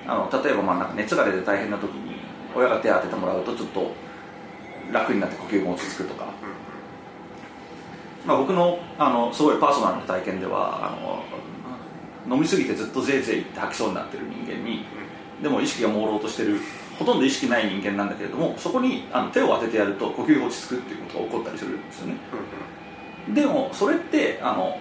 [0.05, 2.15] あの例えばまあなんか熱が出て大変な時に
[2.55, 3.91] 親が手当ててもらうとちょっと
[4.91, 6.32] 楽になって呼吸も落ち着くとか、
[8.25, 14.85] まあ、僕のあのすごいパーソナルな体験ではあの飲みすぎてずっとぜいぜいって吐きそうになってる人間に、
[15.41, 16.57] でも意識が朦朧としてる
[16.97, 22.15] ほとんど意識ない人間なんだけれどもそこにあの手を当ててやると呼吸が落ち着くっていうことが起こったりするんですよね。
[23.33, 24.77] でもそれってあの、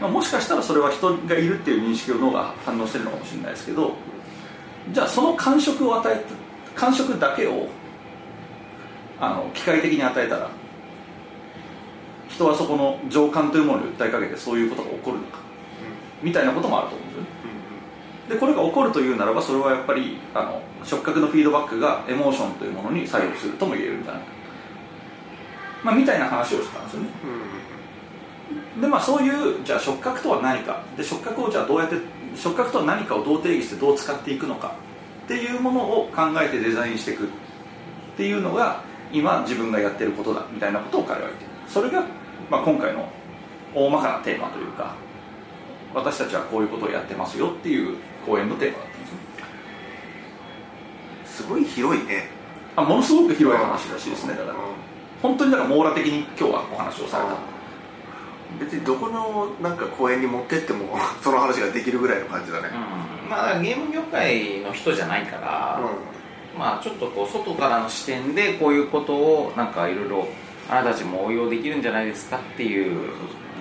[0.00, 3.92] まあ、もしかしたらそれは人がいるっていう認識を脳が反応してるのかもしれないですけど
[4.92, 6.24] じゃあその感触を与え
[6.74, 7.68] た感触だけを
[9.20, 10.50] あの機械的に与えたら
[12.40, 15.38] 人はそこの情感というものに訴えかけてそういうことが起こるのか
[16.22, 17.28] みたいなこともあると思うんですよね。
[18.30, 24.28] でこれが起こるというならばそれはやっぱりあの触覚のフィードバックがエモーションというものに作用するとも言えるんじゃないか、
[25.84, 27.08] まあ、みたいな話をしてたんですよね。
[28.80, 30.82] でまあそういうじゃあ触覚とは何か。
[30.96, 31.96] で触覚をじゃあどうやって
[32.36, 34.74] 触覚とは何かをどう定義してどう使っていくのか。
[35.24, 37.26] っていうものを考えてデザインしていくっ
[38.16, 41.50] ていうのが今自分がやってることだみたいなことを彼は言ってる。
[41.70, 42.04] それが、
[42.50, 43.08] まあ、今回の
[43.74, 44.94] 大まかなテーマというか
[45.94, 49.18] 私たちはこういうことをやってますよっていう講演のテーマだったんですね。
[51.24, 52.28] すごい広いね。
[52.76, 54.52] あものすごく広い話らしいですねだから。
[54.52, 54.56] う
[55.22, 57.32] 本当にだから網羅的に今日はお話をされた。
[57.32, 57.36] ん。
[58.58, 62.68] 別にどこのなんか公園に持ってっても その話ができるぐらいの感じだね。
[63.24, 63.30] うん。
[63.30, 65.80] まあゲーム業界の人じゃないから、
[66.56, 70.28] まあちょっとこう外からの視点でこういうことをなんかいろいろ
[70.70, 72.92] あなたたちも応用できるんじゃないですかっていう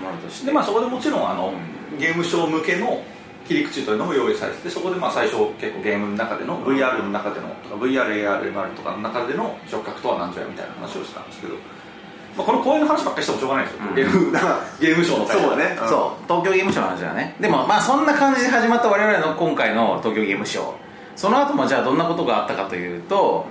[0.01, 0.45] ものとして。
[0.45, 1.53] でまあそこでもちろんあの
[1.99, 3.03] ゲームショー向けの
[3.47, 11.55] 切り口というのも用意されててそこでまあ最初結構ゲームの中での VR の中でのとか VRARMR とかの中での触覚とは何ぞやみたいな話をしたんですけど、
[12.37, 13.95] まあ、この公演の話ばっかりしてもしょうがないですよ、うん。
[13.95, 14.31] ゲーム
[14.79, 15.77] ゲームショーの会そうだね。
[15.89, 16.23] そう。
[16.27, 17.35] 東京ゲームショウの話だね。
[17.39, 20.73] でもまあそんな感じで始まった我々の今回の東京ゲームショウ
[21.15, 23.47] その後もじゃあどんなことがあったかというと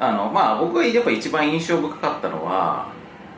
[0.00, 2.88] あのまあ僕がやっぱ一番印象深かったのは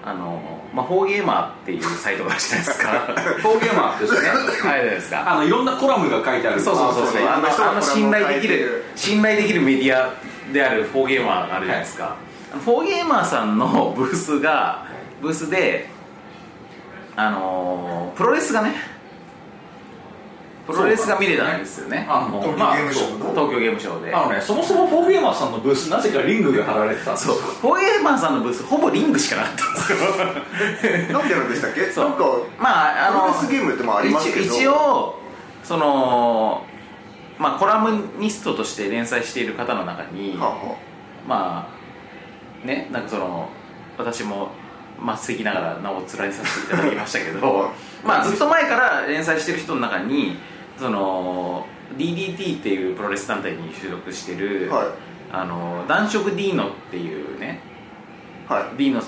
[0.02, 0.40] あの、
[0.74, 2.90] まあ、フォーゲーマーっていうサイトがあるじゃないですか。
[3.42, 4.70] フォーゲーマーですね。
[4.70, 5.32] はいですか。
[5.32, 6.60] あのいろんなコラムが書いてある。
[6.60, 7.22] そうそうそうあそう。
[7.26, 10.10] あのあの信頼できる信頼できるメディア
[10.52, 12.16] であるフォーゲーマーがあるじゃないですか、
[12.52, 14.84] あのフォーゲーマーさんのブースが
[15.20, 15.88] ブースで
[17.16, 18.74] あのープロレスがね
[20.70, 22.06] プロレスが見れたんですよね。
[22.08, 22.94] あのまあ東
[23.34, 24.14] 京ゲームショウで。
[24.14, 27.40] あのねそもそもフォーゲーマーさんのブースなぜかリングが貼られてたんですそよう。
[27.40, 31.12] フォーゲーマーさんのブースほぼリングしかなかったんですよ。
[31.18, 31.90] なんでなんでしたっけ？
[31.90, 32.04] そう。
[32.08, 32.24] なんか
[32.58, 34.46] まああのプロレスゲームってもありますけど。
[34.46, 35.18] 一一応
[35.62, 36.64] その
[37.38, 40.76] まあコラムニストとして連載している方の中に、はあは
[41.26, 41.68] ま
[42.64, 43.48] あねなんかその
[43.96, 44.50] 私も
[45.16, 47.70] 末席ながら名を連ねさせていただきましたけど。
[48.04, 50.38] まあずっと前から連載してる人の中に
[50.80, 51.66] その
[51.96, 54.86] DDT っていうプロレス団体に所属してる、あはい。
[55.32, 57.60] あの男色ディーノっていうね
[58.48, 58.76] はい。
[58.78, 59.00] ディーノ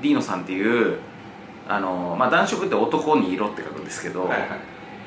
[0.00, 0.98] ディーノさんっていう
[1.68, 4.48] あの、まあ、男色って男に色って書くんですけど、はいはい。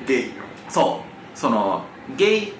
[0.06, 0.32] ゲイの？
[0.68, 1.02] そ
[1.34, 1.38] う。
[1.38, 1.84] その
[2.16, 2.52] ゲイ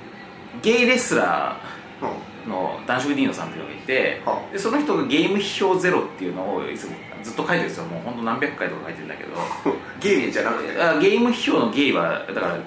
[0.62, 1.56] ゲイレスラ
[2.00, 7.84] うーの男色ディーノさんっていうのがいて、はでその人がゲーム批評ゼロっていうのをいつもずっと書いてるんですよ。
[7.84, 9.30] もう本当何百回とか書いてるんだけど。
[9.32, 9.34] ん
[10.00, 10.82] ゲームじゃなくて？
[10.82, 12.58] あゲーム批評のゲイはだから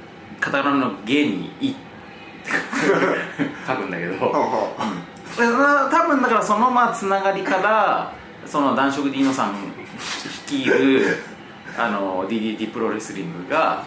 [0.44, 2.52] カタカナのゲイに「い」って
[3.66, 4.76] 書くんだけど。
[5.38, 8.12] 多分だからそのまあつながりから
[8.46, 9.54] その男色ディーノさん
[9.98, 11.18] 率いる
[11.78, 13.86] あの DDT プロレスリングが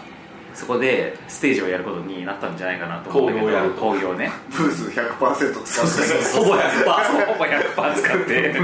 [0.55, 3.45] そこでステージをやることになったんじゃないかなと思うんだけど。
[3.45, 3.81] 興行をやると。
[3.81, 8.55] 興行ねブース100%使ってほぼ100%ほぼ100%使って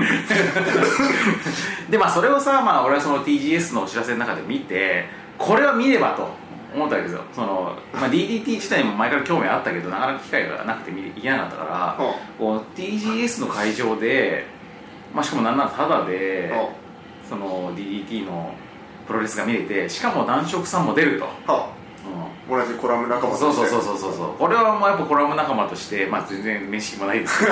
[1.91, 5.05] でまあそれをさ、まあ、俺はその TGS のお知らせの中で見て
[5.37, 6.42] これは見ればと
[6.73, 12.13] 思ったわけですよその、まあ、DDT 自体にも前から興味あったけどなかなか機会がなくて見行けなかったから、うん。
[12.37, 14.45] こう TGS の会場で、
[15.13, 16.51] まあ、しかもなんならタダで、
[17.29, 18.55] その DDT の
[19.07, 21.27] プロレスが見れてしかも男色さんも出ると、
[22.49, 24.37] 同じコラム仲間とそうそうそうそうそうそう。
[24.37, 27.51] これはもうやっぱコラム仲間として、まあ、全然面識もないですけど。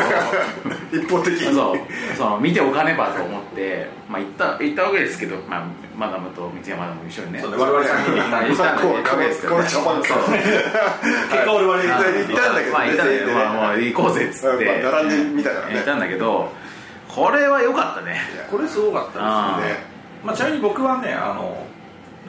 [0.92, 1.56] 一方的に。
[1.56, 1.80] そう。
[2.18, 5.64] その見ておかねばと思って、まあ、行った行ったわけですけど、まあ、
[5.98, 7.40] マダムと三山マダム一緒にね。
[7.40, 11.96] そうね我々3人で行んだこう行ったわけですけど、ね、結果俺々行った。
[11.96, 15.76] 行ったんだけどまあ行ったんだけど、ねまあ、もう行こうぜっつって、まあ並んでみたからね。
[15.76, 16.52] 行ったんだけど
[17.08, 18.20] これは良かったね。
[18.50, 19.74] これすごかったあですね。
[19.74, 19.92] ね
[20.24, 21.66] まあ、ちなみに僕はねあの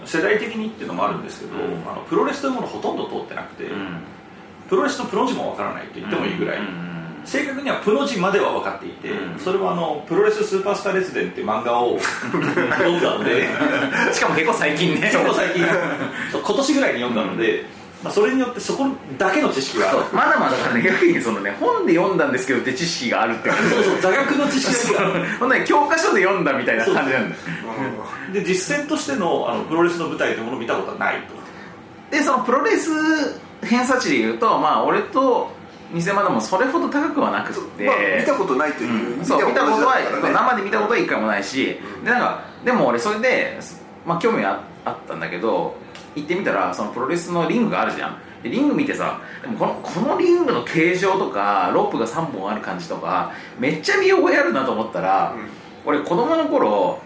[0.04, 1.88] 世代的にっていうのもあるんですけど、うん。
[1.88, 3.98] あのプロレスというものほとんど通ってなくて、うん。
[4.68, 7.22] プロレスのプロ字もわからないと言ってもいいぐらい、うん。
[7.24, 9.38] 正確にはプロ字までは分かっていて、うん。
[9.38, 11.98] それはあのプロレススーパースター列伝っていう漫画を
[12.32, 13.48] 読んだので。
[14.12, 15.10] しかも結構最近ね。
[15.10, 15.64] そこ最近。
[16.32, 17.64] 今年ぐらいに読んだので、
[18.02, 18.86] まあ、それによってそこ
[19.16, 19.98] だけの知識がある。
[20.12, 23.70] まだまだからね逆にそのね本で読んだんですけどって知識があるって感じ。
[23.70, 25.00] そうそう座学の知識が。
[25.00, 27.36] あるほん教科書で読んだみたいな感じなんだよ。
[28.32, 32.16] で実践としてのあのプロレスの舞台というものを見たことはないと。
[32.16, 32.90] でそのプロレス
[33.62, 35.50] 偏差値で言うとまあ俺と
[35.94, 39.24] 偽マダムもそれほど高くはなくって、まあ見たことないといううん。
[39.24, 43.58] そう見たことはね生で見たことは一回もないし、でなんかでも俺それで、
[44.04, 45.76] まあ、興味ああったんだけど
[46.14, 48.18] 行ってみたらそのプロレスのリングがあるじゃん。
[48.42, 55.34] でリング見てさでもこのこのリングの形状とかロープが3本ある感じとかめっちゃ見覚えあるなと思ったら、
[55.84, 57.00] 俺子供の頃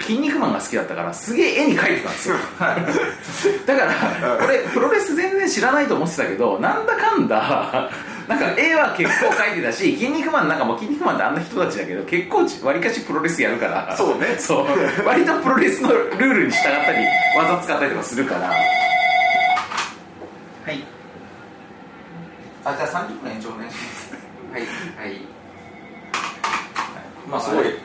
[0.00, 2.36] 筋肉マンが好きだったからすげえ絵に描いてたんですよ。
[3.66, 7.90] だから俺プロレス全然知らないと思ってたけどなんだかんだ
[8.32, 13.94] なんか絵は結構描いてたし 筋肉マンなんかもう筋肉マンってあんな人たちだけど結構わりかしプロレスやるから。
[13.96, 14.36] そうね。
[14.40, 14.66] そう。
[15.06, 16.98] 割とプロレスのルールに従ったり
[17.36, 18.48] 技使ったりとかするから。
[18.48, 18.54] は
[20.70, 20.84] い。
[22.64, 24.14] あじゃあ30分延長お願いします。
[24.52, 25.20] はいはい。
[27.28, 27.64] まあすごい。
[27.64, 27.78] うん。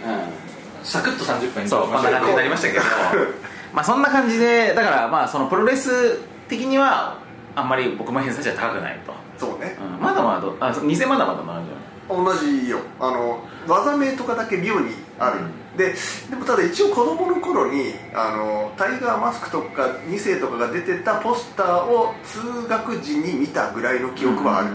[0.84, 2.84] サクッと30分にそうこんな感じになりましたけど。
[3.74, 6.18] まあそんな感じでだからまあそのプロレス
[6.48, 7.18] 的には
[7.58, 9.76] あんまり僕も偏差値は高くないと、そうね。
[9.82, 11.72] うん、まだまだどあ偽まだまだなんじ
[12.10, 12.80] 同じよ。
[13.00, 15.42] あの技名とかだけ妙にある、
[15.78, 15.94] で
[16.30, 24.70] でもただ一応子供の頃にあのタイガーマスクとか2世とかが出てたポスターを通学時に見たぐらいの記憶はある、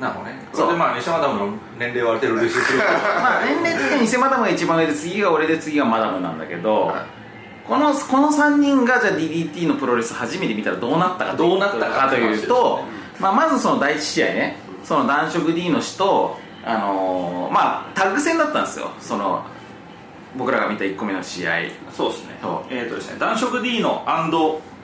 [0.00, 0.38] なるほどね。
[0.52, 2.84] それでまあ西マダムの年齢をある程度すると
[3.20, 6.96] まあ年齢的に偽マダムが一番上で次が俺で次がマダムなんだけど、はい。
[7.68, 12.84] このこの3人がじゃあ DDT のプロレス初めて見たらどうなったかとどうなったかというと、
[13.20, 18.90] まあ、まずその第一試合ねその男色 D の氏と、あのーまあタッグ戦だったんですよ。
[19.00, 19.44] その
[20.36, 21.52] 僕らが見た1個目の試合。
[21.92, 22.34] そうですね。
[22.70, 24.04] えっ、とですね男色 D の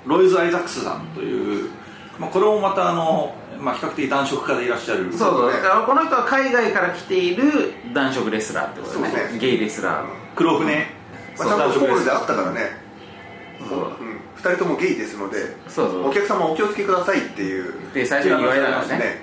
[0.06, 1.70] ロイズ・アイザックスさんという、
[2.18, 5.12] まあ、これもまたあの、まあ、比較的男色家でいらっしゃる。
[5.12, 5.52] そうそう。
[5.52, 9.08] ねだからこの人は海外から来ている男色レスラーってことね。
[9.08, 9.38] ね。
[9.38, 10.86] ゲイレスラー、黒船。
[11.38, 12.60] まあ、ちゃんとホールであったからね、
[13.68, 13.78] そう。
[13.78, 14.11] うん、
[14.42, 15.54] 2人ともゲイですので
[16.04, 18.98] お客様お気をつけくださいっていうで最初に言われたからね。
[18.98, 19.20] ね。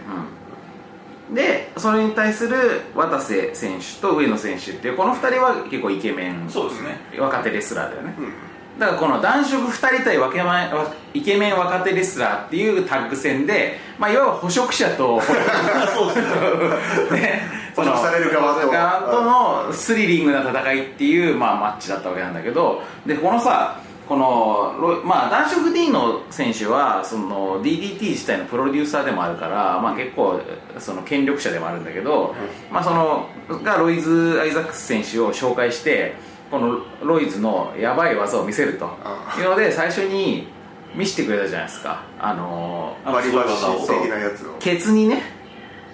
[1.29, 6.97] うん、でそれに対する渡瀬選手と上野選手っていうこの2人は結構イケメンそうですね。
[7.19, 8.21] 若手レスラーだよね、う
[8.77, 8.79] ん。
[8.79, 16.21] だからこの男色2人対分け前わイケメン若手レスラーっていうタッグ戦で、まあ、いわば捕食者と そうで
[17.09, 17.19] すね。
[17.19, 30.41] ね捕食されるとのスリリングな戦いっていう、まあ、マッチだったわけなんだけどでこのさこのロまあ、男色 D の選手はその DDT 自体のプロデューサーでもあるから、まあ、結構
[30.79, 32.33] その権力者でもあるんだけど、
[32.71, 33.29] まあ、その
[33.63, 36.15] がロイズ・アイザックス選手を紹介して
[36.49, 38.89] このロイズのやばい技を見せると。
[39.03, 40.47] あいうので最初に
[40.95, 42.03] 見せてくれたじゃないですか。
[42.19, 43.87] あの割り箸。
[43.87, 45.21] 的なやつをケツにね。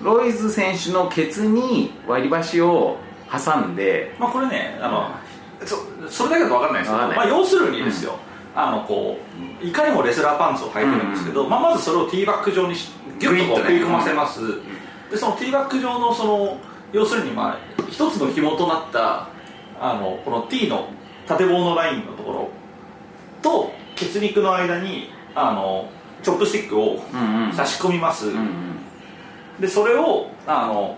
[0.01, 2.97] ロイズ選手のケツに割り箸を
[3.29, 5.09] 挟んでまあこれねあの、
[5.63, 5.77] そ
[6.09, 8.19] それだけだと分かんないですけど、まあ、要するにですよ、
[8.55, 9.17] あのこ
[9.61, 14.41] ういかにもレスラーパンツを履いてるんですけど、まあ、まずそれをティーバッグ状にしギュッとこう食い込ませます、
[15.09, 16.57] でそのティーバッグ状のその
[16.91, 19.29] 要するにまあ一つの紐となった
[19.79, 20.89] あのこの T の
[21.27, 22.49] 縦棒のラインのところ
[23.41, 25.89] と血肉の間にあの
[26.23, 27.01] チョップスティックを
[27.53, 28.45] 差し込みます、うんうん。
[29.59, 30.97] でそれをあの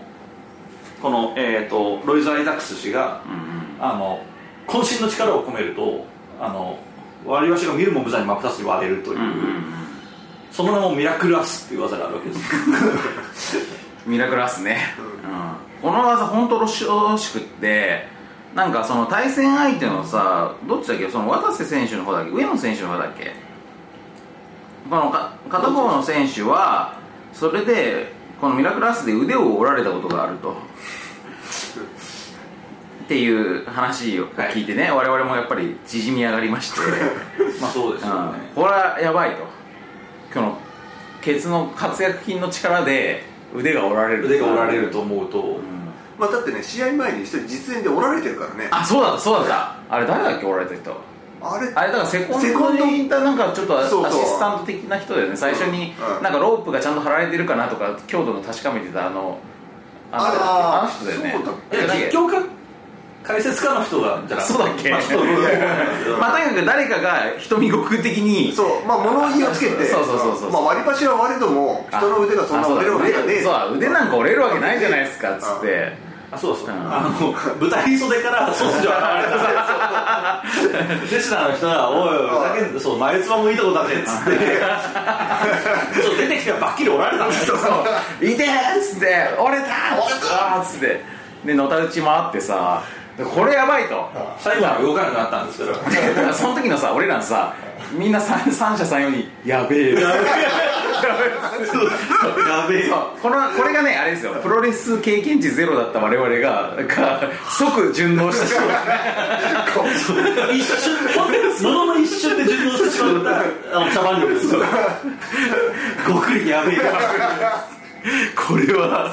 [1.02, 3.38] この、えー、とロイズ・アイザックス氏がうんうん。
[3.80, 4.20] あの
[4.68, 6.04] 渾身の力を込めると
[6.40, 6.78] あの
[7.26, 9.18] 割り箸が見るも無残に真っ二つに割れるという、
[10.52, 13.56] その名もミラクルアスっていう技があるわけです。
[14.06, 14.94] ミラクルアスね、
[15.82, 15.90] うん。
[15.90, 18.06] この技本当ロシしくって
[18.54, 21.08] なんかその対戦相手のさどっちだっけ？
[21.10, 22.30] その渡瀬選手の方だっけ？
[22.30, 23.34] 上野選手の方だっけ？
[24.88, 26.94] このか片方の選手は
[27.34, 30.54] それでこのミラクルアスで腕を折られたことがあると
[33.08, 36.80] っていう話を聞いてね、我々もやっぱり縮み上がりまして。
[37.58, 39.36] まあそうですよね、これはやばいと。
[40.34, 40.58] この
[41.22, 43.24] ケツの活躍筋の力で
[43.56, 45.58] 腕が折られる腕が折られると思うと、
[46.18, 48.68] まあだってね試合前に一人実演でおられてるからね。
[48.70, 49.74] あそうだったそうだった。
[49.88, 51.00] あれ誰だっけ折られた人？
[51.40, 55.34] あれあれだからセコンセコンドドにいたなんかちょっとアシスタント的な人だよね。
[55.34, 59.38] 最初にうんなんかロープがちゃんと張られてるかなとか強度の確かめてたあの
[60.12, 62.10] あ誰だっけあの人だよね。
[62.12, 62.57] 実況か？
[63.28, 64.90] 解説家の人がじゃそうだっけ？
[64.90, 65.00] まあ、
[66.18, 68.86] まあとにかく誰かが瞳ごく的にそう。
[68.86, 69.84] まあ物言いをつけて。
[69.86, 73.42] そうそうそうそうまあ割り箸は割れども人の腕がそんな折れるわけがねえ。
[73.42, 76.08] そうだ腕なんか折れるわけないじゃないですかっつって。
[76.30, 76.72] あそうそう、うん。
[76.72, 80.42] あの舞台袖から突如現れた
[81.10, 84.30] レスラーの人が「おいおいふざけんなそう前つばもいいとこだぜ」っつって。
[86.02, 87.56] そう出てきてばっきり折られたんですよ
[88.20, 88.48] 「いて!」っ
[88.82, 91.18] つって「折れた!」折れたっつって。
[91.44, 92.82] でのたうち回ってさ
[93.24, 94.08] これやばいと。
[94.38, 95.74] 最後は動かなくなったんですけど。
[96.32, 97.52] その時のさ俺らのさ
[97.92, 100.08] みんな三三者三様に「やべえ」や
[102.68, 102.90] べえ
[103.22, 104.34] このこれがねあれですよ。
[104.42, 108.54] プロレス経験値ゼロだった我々がが即順応した人
[110.52, 110.94] 一瞬
[111.62, 114.48] ものの一瞬で順応してしまった茶番力です。
[116.06, 117.77] 極力やべえ
[118.36, 119.12] これは。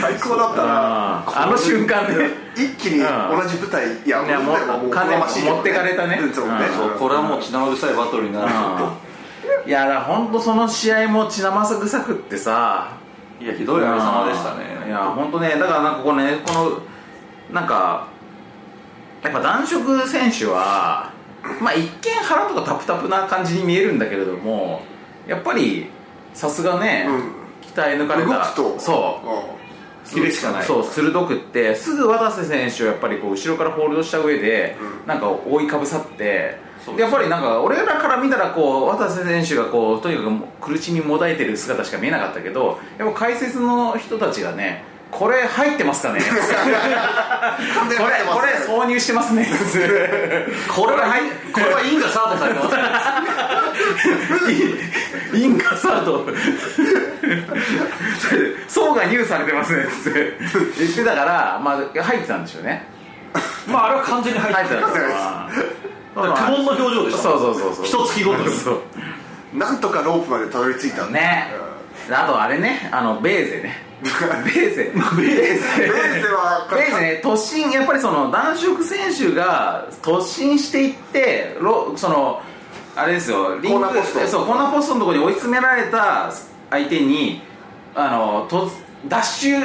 [0.00, 1.24] 最高だったな。
[1.26, 6.18] あの瞬間で一気に同じ舞台いやいやもうもう完全持ってかれたね。
[6.22, 6.52] うんそうね。
[6.70, 6.76] うん。
[6.76, 8.48] そうこれはもう血生臭いバトルになる。
[9.66, 12.88] いやだ本当その試合も血生臭くってさ。
[13.40, 14.86] いやひどいあれ様でしたね。
[14.86, 16.78] いや本当ねだからなんかこのねこの
[17.52, 18.06] なんか
[19.22, 21.10] やっぱ男色選手は
[21.60, 24.82] まあ一見腹とかタプタプな感じに見えるんだけれども
[25.26, 25.90] やっぱり
[26.34, 27.39] さすがね、うん
[27.74, 28.44] 鍛え抜かれた
[28.80, 29.60] そう。
[30.08, 35.06] キレしかないそう鋭くってすぐ渡瀬選手をやっぱりこう後ろからホールドした上で、うん。
[35.06, 36.56] なんか覆いかぶさって
[36.96, 40.22] やっぱりなんか俺らから見たらこう渡瀬選手がこうとにか
[40.60, 46.20] く苦しみもだえてる姿しか見えなかったけどやっぱ解説の人たちがねこれ入ってますかね?
[46.20, 46.24] こ
[47.88, 49.44] れこれ挿入してますね。
[50.74, 51.12] これは
[51.52, 52.76] これはインがサードされてます
[55.34, 56.26] インカサート。
[58.68, 60.38] 層が入されてますねって。
[60.78, 62.86] 言ってたからまあ入ってたんでしょうね。
[63.66, 64.88] まああれは完全に入ってた。
[64.88, 65.06] んですよ。
[66.14, 67.22] 苦悶の表情でした。
[67.22, 67.86] そうそうそうそう。
[67.86, 68.56] 一月ごとに。
[68.56, 69.58] そう。
[69.58, 71.52] なんとかロープまでたどり着いたんだね。
[72.10, 73.90] あとあれねあのベーゼね。
[74.02, 74.44] ベーゼ。
[74.46, 74.92] ベーゼ。
[74.94, 82.42] ベーゼはベーゼね突進やっぱりその男色選手が突進していってロその
[83.02, 83.58] あれですよ。
[83.60, 84.28] リングコーナーポスト。
[84.28, 86.32] そうコーナーポストのところに追い詰められた
[86.70, 87.42] 相手に
[87.94, 88.70] あのと
[89.08, 89.60] ダッシュ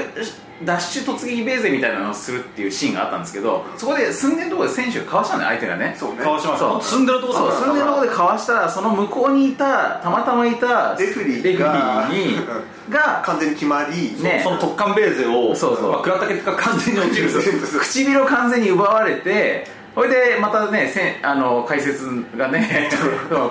[0.63, 5.95] ダッシュ突撃ベーゼみたいなのをするっていうシーンがあったんですけどそこで寸前のところで選手がかわしたのよ相手がね。
[5.99, 6.23] そうね。
[6.23, 6.59] かわしました。
[6.59, 6.81] そう。
[6.81, 12.37] 住んでるとこんでるところでかわしたらその向こうにいたたまたまいたレフリーレフリがーに
[12.89, 14.39] が完全に決まりね。
[14.43, 15.91] その特艦ベーゼをそうそう。
[15.91, 17.29] まあ、食らった結果完全に落ちる
[17.81, 22.05] 唇を完全に奪われてそれでまたねせんあの解説
[22.37, 22.89] がね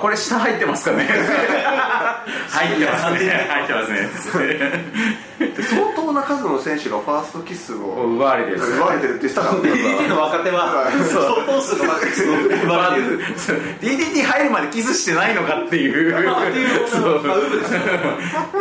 [0.01, 1.09] これ下入ってますかね。
[2.49, 3.31] 入ってますね。
[3.49, 4.09] 入ってますね
[5.39, 7.77] 相当な数の選手がファーストキスを
[8.15, 8.59] 奪われてる。
[8.77, 9.63] 奪われてるって言ってたから。
[9.65, 12.33] DDT の若手は相当数の若手の
[12.65, 13.21] 奪われてる
[13.81, 16.11] DDT 入るまでキスしてないのかっていう。
[16.11, 16.13] い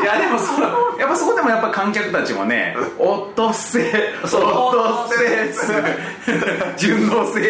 [0.06, 4.38] やでもそうやっぱそこでもやっぱ観客たちもね「おっとっせおっと
[5.06, 5.82] っせ」っつって
[6.78, 7.50] 順応性で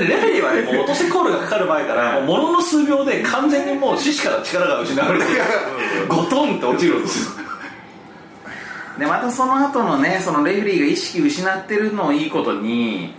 [0.00, 5.24] レフェリーはねもう落としコールがかかる前からものの数秒で完全にもう四肢から力が失われて
[6.06, 7.42] ゴトンって落ちるんですよ
[8.98, 13.14] でまたその後のねそのレフェリーが意識失ってるのをいいことに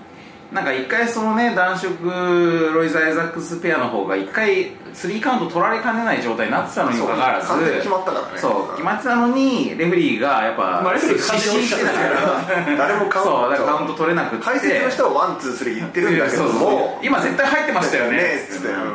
[0.53, 8.37] なんか一回そのね男色ロイザ・エザックスペアの方が一回スリーカウント取られかねない状態になってたのにもかかわらず決まったからね。
[8.37, 12.77] そう決まってたのにレフェリーがやっぱまあレフェリーが失神してたから。
[12.77, 14.45] 誰もカウントカウント取れなくって。
[14.45, 16.99] 解説の人は one two three 言ってるんだけども。
[17.01, 18.17] 今絶対入ってましたよね。
[18.17, 18.23] ね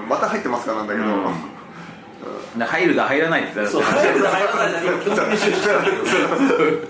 [0.08, 1.24] また入ってますかなんだけど、うん。
[1.24, 1.57] で
[2.56, 3.82] 入るが入らないって言っ入
[4.14, 6.88] る入らない基本的に集中してる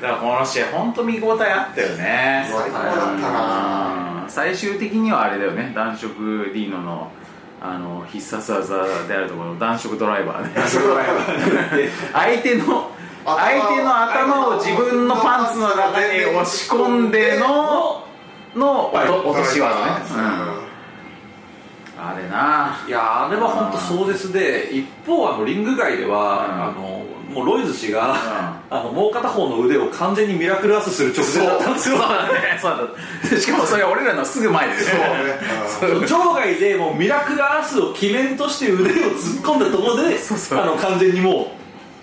[0.00, 2.48] だからこの試合本当見応えあったよね。
[2.50, 4.04] 最高だったな。
[4.04, 5.72] うん最終的にはあれだよね。
[5.74, 6.14] 男色
[6.54, 7.10] ディーノの
[7.60, 10.52] あの必殺技であるところの男色ドライバーね。
[12.12, 12.90] 相手の
[13.24, 18.06] 頭相手の頭を自分のパンツの中に押し込んでの
[18.54, 20.59] の落と落とし技ね、うん、
[22.00, 22.84] あれな。
[22.86, 26.62] いやあれは本当壮絶で一方あのリング外では、うん。
[26.62, 31.96] あのもうロイズ氏が、あのもう片方の腕を完全にミラクルアースする直前だったんですよ。
[31.96, 32.58] そうだね。
[32.60, 32.96] そう
[33.30, 34.92] だしかもそれ俺らのすぐ前です。
[34.92, 35.00] ね。
[35.80, 36.00] そう。
[36.00, 40.18] ね場外でもうミラクルアースを記念として腕を突っ込んだところで
[40.50, 41.59] あの完全にもう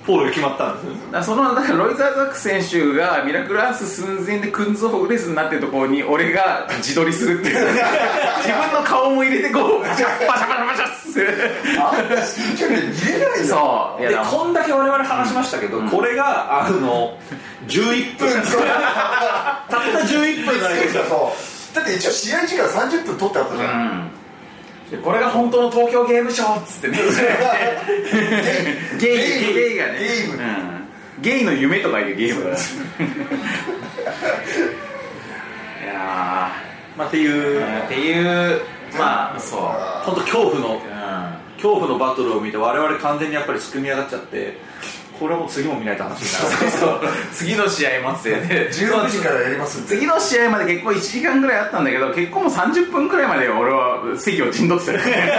[0.07, 0.93] フォールが決まったんですよ。
[0.93, 7.67] だからそのだからロイザーザック選手がミラクルアース寸前でクンズホフレスになってるところに俺が自撮りするっていう。
[8.39, 17.17] 自分の顔も入れてこうパシャパシャパシャパシャって至近距離で見れないよそういやでだからこんだけ我々話しましたけど、これがあの
[17.67, 18.29] 11分
[19.67, 24.16] たった11分じゃないですかそうだって一応試合時間30分取ってあったじゃん、うんで
[25.03, 26.97] これが本当の東京ゲームショーっつってね。
[28.97, 29.99] ゲイゲイがね。
[29.99, 30.33] ゲーム。
[30.33, 30.87] うん。
[31.19, 32.53] ゲイの夢とかいうゲームだい
[35.87, 36.51] や
[36.95, 37.61] まあ、っていう。
[37.61, 38.61] ーっていう
[38.97, 39.59] まあそう。
[40.05, 40.75] 本当恐怖の。
[40.75, 41.47] うん。
[41.57, 44.57] 恐怖のバトルを見て我々完全にやっぱりすくみ上がっちゃって
[45.19, 46.71] これはもう次も見ないと話にならない。
[46.71, 46.99] そう
[47.33, 55.33] 次の試合待ってて16時からやります次の試合まで結構1時間ぐらいあったんだけど結構もう30分くらいまで俺は席を陣取ってたよね。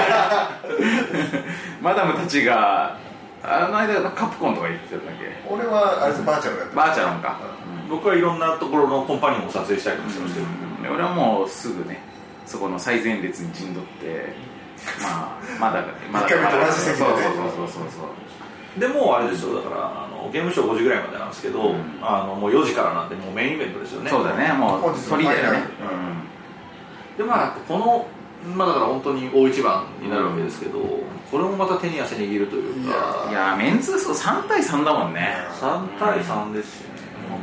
[1.80, 2.96] マダムたちが
[3.42, 5.28] あの間カプコンとか言ってたんだっけ。
[5.48, 7.38] 俺はあれですバーチャルやってるバーチャロンか、
[7.88, 10.40] 僕はいろんなところのコンパニオンを撮影したりもしてました。
[10.40, 10.46] け
[10.82, 12.02] ど、で俺はもうすぐね
[12.46, 14.34] そこの最前列に陣取って
[15.02, 16.98] まあまだまだ一回目と同じ席でね。
[16.98, 18.08] そうそうそうそうそう
[18.78, 21.76] でもうあれですよだからあのゲームショー5時ぐらいまでなんですけど、うん。
[22.02, 24.10] あのもう4時からなんでもうメインイベントですよね。
[24.10, 25.60] そうだねもう本日の鳥だよね。
[27.16, 28.06] でまあこの
[28.54, 30.78] まあだから本当に大一番になるわけですけど、
[31.30, 35.34] これもまた手に汗握るといういやかうんいやーメンツそう3対3だもんね。
[35.60, 36.86] 3対3ですしね、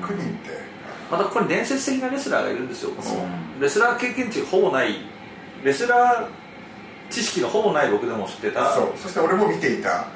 [0.01, 0.65] 6人って。
[1.11, 3.27] またここに伝説的なレスラーがいるんですよこの。
[3.59, 4.95] レスラー経験値ほぼない
[5.63, 8.73] レスラー知識のほぼない僕でも知ってた。
[8.73, 8.93] そう。
[8.97, 10.07] そして俺も見ていた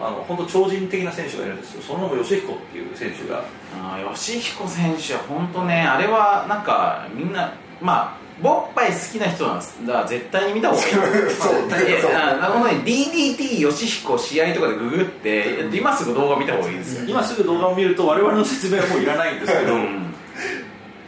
[0.00, 1.82] あの本当超人的な選手がいるんですよ。
[1.82, 3.44] その名も吉彦っていう選手が。
[3.74, 9.92] あー吉彦選手は本当ねあれはなんかみんなまあボッパイ好きな人なんですだ。
[9.92, 11.30] から絶対に見た方がいい。
[11.30, 11.98] そうまあいや
[12.32, 12.82] あなるほどね。
[12.84, 17.04] DDT 吉彦試合とかでググって今すぐ動画見た方がいいですよ。
[17.08, 20.14] 今すぐ動画を見ると我々の説明はもういらないんですけど、うん。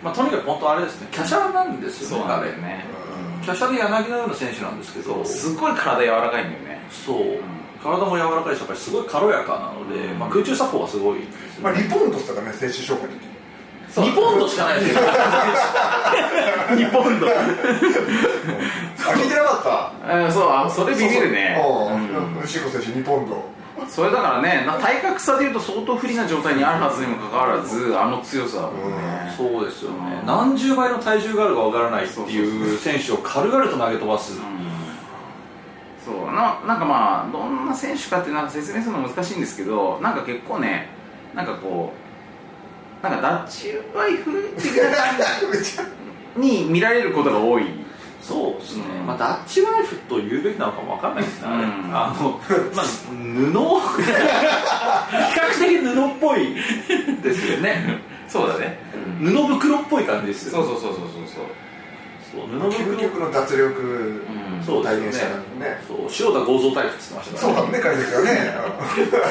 [0.03, 1.09] まあ、とにかく本当あれですね。
[1.11, 2.85] 華奢なんですよねそうなんだよね。
[3.47, 5.25] 華奢で柳のような選手なんですけど。
[5.25, 6.81] すごい体柔らかいんだよね。
[6.91, 7.19] そう、
[7.85, 13.35] 体も柔らかいしやっぱりすごい軽やかなので、まあ、空中作法がすごいですよまあねリポンドスとかね選手紹介できる
[13.95, 14.95] 2ポンドしかないです。
[14.95, 15.01] よ
[16.71, 17.31] 2ポンドあ
[19.15, 19.63] 聞いてなかっ
[20.03, 20.27] た？
[20.27, 21.57] あそうあそれビビるね。
[21.61, 22.43] うん。
[22.43, 23.45] 牛子選手2ポンド
[23.89, 29.35] それだからねな体格差でいうと相当不利な状態にあるはずにもかかわらずあの強さね。
[29.37, 30.27] そうですよね、うん。
[30.27, 34.33] 何十倍の体重があるかわからないっていう選手を軽々と投げ飛ばす、
[36.05, 40.89] そうななんかまあどんな選手かってなんか説明するの難しいんですけどなんか結構ね
[41.35, 41.93] なんかこ
[43.01, 45.19] うなんかダッチワイフ的な感
[46.35, 47.65] じに見られることが多い。
[48.23, 49.07] そうですね、うん。
[49.07, 51.55] まあ、ダッチワイフと言うべきなのかもわかんないですね、うん。
[51.95, 52.41] あの、
[52.75, 53.53] まあ、布？
[53.53, 54.09] 比
[55.39, 56.55] 較的布っぽい。
[57.23, 58.01] ですよね。
[58.27, 58.79] そうだね、
[59.21, 61.45] 布袋っぽい感じですよそうそうそうそうそうそう
[62.35, 64.65] 布袋究極の脱力うん。
[64.65, 65.35] そう体ですよね。
[65.35, 65.83] 現したね。
[65.87, 68.55] そう塩田剛造タイプって言ってましたからそうだね解説はね。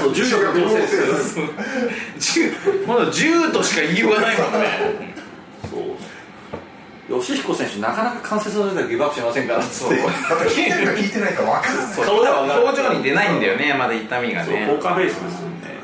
[0.02, 0.88] そう 重力合成で
[1.18, 2.40] す
[2.88, 5.14] まだ銃としか言いようがないもんね。
[5.70, 7.20] そう。
[7.20, 9.60] 吉彦選手なかなか関節の出たらギブアップしませんから。
[9.60, 11.94] っつってだって聞いてるか聞いてないか分かんない。
[11.94, 12.06] そう。
[12.06, 15.80] 顔では表情に出ないんだよねまだ痛みがそうねポーカーフェイスですよね、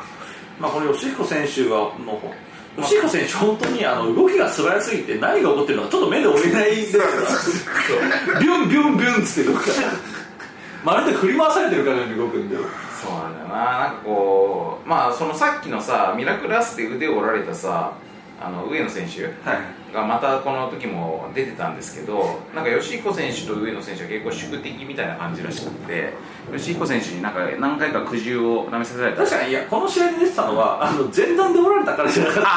[0.59, 7.03] まあ、この吉彦選手はもう吉彦選手、本当にあの動きが素早すぎて何が起こってるのかちょっと目で追えないんですよ。
[8.39, 9.87] ビュンビュンビュンっつって動くから。
[10.81, 12.61] まるで振り回されてるかのように動くんでそ
[13.09, 13.55] うなんだよな。
[13.55, 17.93] なんかこうまあそのさっきのさミラクルアスで腕を折られたさ
[18.41, 19.93] あの上野選手はい。
[19.93, 26.13] がまたこの時も出てたんですけどなんか吉彦選手と上野選手は結構宿敵みたいな感じらしくて
[26.55, 29.23] 吉彦選手になんか何回か苦渋を舐めさせられた。
[29.23, 32.49] 確かにいやこの試合に出てたのはあの前段で折られたからじゃなかった。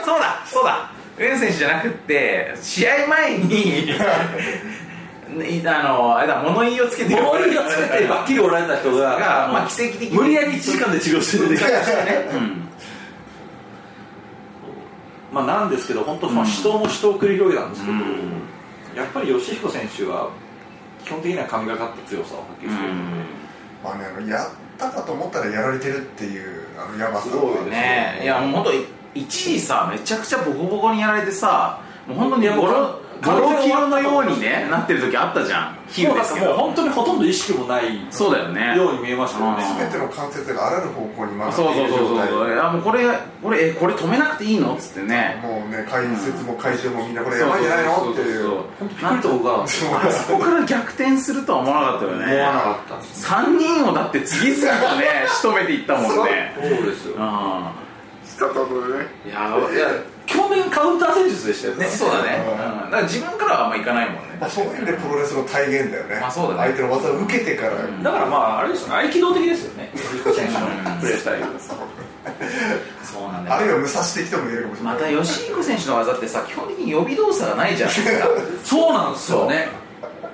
[0.00, 3.90] あそうだそうだ上野選手じゃなくって試合前に
[5.66, 11.56] あのあれだ物言いをつけて物言いをつけてバッキリ折られた人がまあ奇跡的に無理やり1時間で治療してるんで
[12.32, 12.68] うん
[15.32, 18.02] まあ、なんですけど本当まあ死闘も死闘を繰り広げたんですけど、うん。
[18.94, 20.30] やっぱり吉彦選手は
[21.04, 22.94] 基本的には神がかった強さを発揮してる。
[22.94, 23.16] ので、
[23.84, 24.48] まあねあのやっ
[24.78, 28.20] たかと思ったらやられてるっていうあのやばさすごいですね。
[28.22, 28.70] いやもう本当
[29.14, 35.76] 一時さめちゃくちゃボコボコにやられてさもう本当にボロボロキロのようにねなってる時あったじゃん。
[35.88, 37.84] 比喩ですけもうど本当にほとんど意識もない。
[38.10, 38.76] そうだよね。
[38.76, 39.64] ように見えましたよね。
[39.64, 39.78] うん。
[39.78, 42.28] 全ての関節があらゆる方向に曲がってそうそういる状態。
[42.28, 43.04] そうそういやもうこれ
[43.42, 45.40] これえこれ止めなくていいのっつってね。
[45.42, 48.42] もうね解説も会場もみんなこれやばいんじゃないのっていう。
[48.42, 49.66] そう本当びっくりと僕 あ
[50.10, 52.34] そこから逆転するとは思わなかったよね。
[52.34, 52.96] 思わなかった。
[52.96, 56.54] です3人をだって次々とね仕留めていったもんね。
[56.56, 56.86] そう。
[56.86, 57.72] ですよあ
[58.24, 59.06] したところね。
[59.24, 59.88] いやいや
[60.26, 61.86] 基本的にカウンター戦術でしたよね。
[61.86, 62.52] そうだね、うん。
[62.52, 62.58] うん。
[62.58, 64.36] だから自分からはあんまいかないもんね。
[64.40, 66.74] まあ、そういう意味でプロレスの体現だよね,、まあそうだね。
[66.74, 67.72] 相手の技を受けてから、
[68.02, 69.06] だからまああれですよね。
[69.06, 69.90] 合気道的ですよね。
[69.94, 70.66] 吉彦選手の
[71.00, 71.46] プレースタイル。
[73.04, 74.94] そうなんだよあるいは武蔵的とも言えるかもしれない。
[74.94, 78.28] また吉彦選手の技ってさ基本的に予備動作がないじゃないですか。
[78.64, 79.68] そうなんですよね。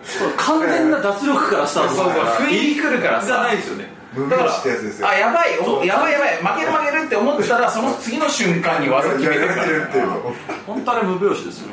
[0.04, 0.32] そう。
[0.36, 2.24] 完全な脱力からスタートそうそう。
[2.46, 5.08] 不意に来るからじゃさないですよね無名詞ってやつですよ。
[5.08, 5.52] あやばい。
[5.86, 6.36] やばいやばい。
[6.36, 10.34] 負ける負けるって思ってたらその次の瞬間に技決めてるからやられてるっていうの
[10.66, 11.68] 本当あれ無拍子ですよ。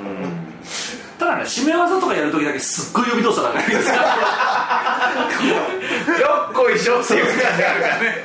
[1.19, 3.93] ただね締め技とかやるときだけすっごい予備動作がないですか
[6.21, 8.23] よっこいしょっていう感じがあるからね。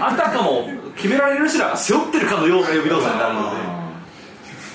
[0.00, 3.71] あたかも決められるレスラーが背負ってるかのような予備動作になるので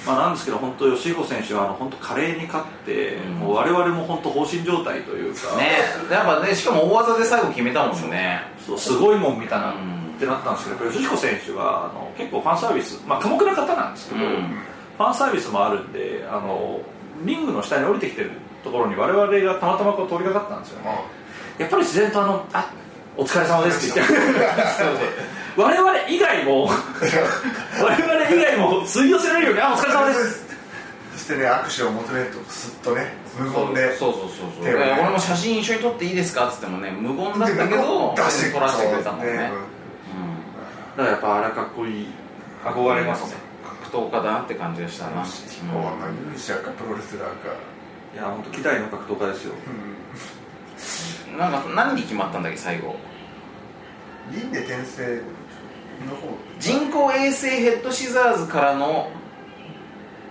[0.08, 3.34] まあ、なんですけど、本当、吉彦選手はあの本当、華麗に勝って、うん。
[3.36, 5.80] もう我々も本当、放心状態というか、ね。
[6.10, 8.42] やっぱねしかも大技で最後決めたもんね。
[8.66, 10.16] そうすごいもん見たなうん。
[10.16, 14.32] ってなったんですけど、吉彦選手はあの結構ファンサービス、まあ、寡黙な方なんですけど、うん。
[14.98, 16.80] ファンサービスもあるんであの、
[17.24, 18.32] リングの下に降りてきてる
[18.64, 21.00] ところに、我々がたまたまこう通りかかったんですよね。
[21.58, 22.72] やっぱり自然とあのあ
[23.18, 24.16] お疲れ様ですって言って
[25.58, 26.70] 我々以外も
[27.82, 30.46] 我々以外も吸い寄せられるようにあお疲れ様です。
[31.14, 34.66] そしてね握手を求めるとすっとね無言でそうそうそうそう。
[34.66, 34.98] ね。
[35.02, 36.48] 俺も写真一緒に撮っていいですか？
[36.48, 39.52] っつってもね無言だったけでど出して撮らせてくれたもんね。
[40.96, 42.08] そうだからやっぱあれかっこいい
[42.64, 43.34] 憧れますね。
[43.92, 47.34] 格闘家だなって感じがしたな、こんな勇者かプロレスラーか、
[48.14, 49.54] いや本当期待の格闘家ですよ。
[51.34, 52.96] うん、なんか何に決まったんだっけ最後。
[54.32, 55.22] 輪廻転生
[56.60, 59.10] 人工衛星ヘッドシザーズからの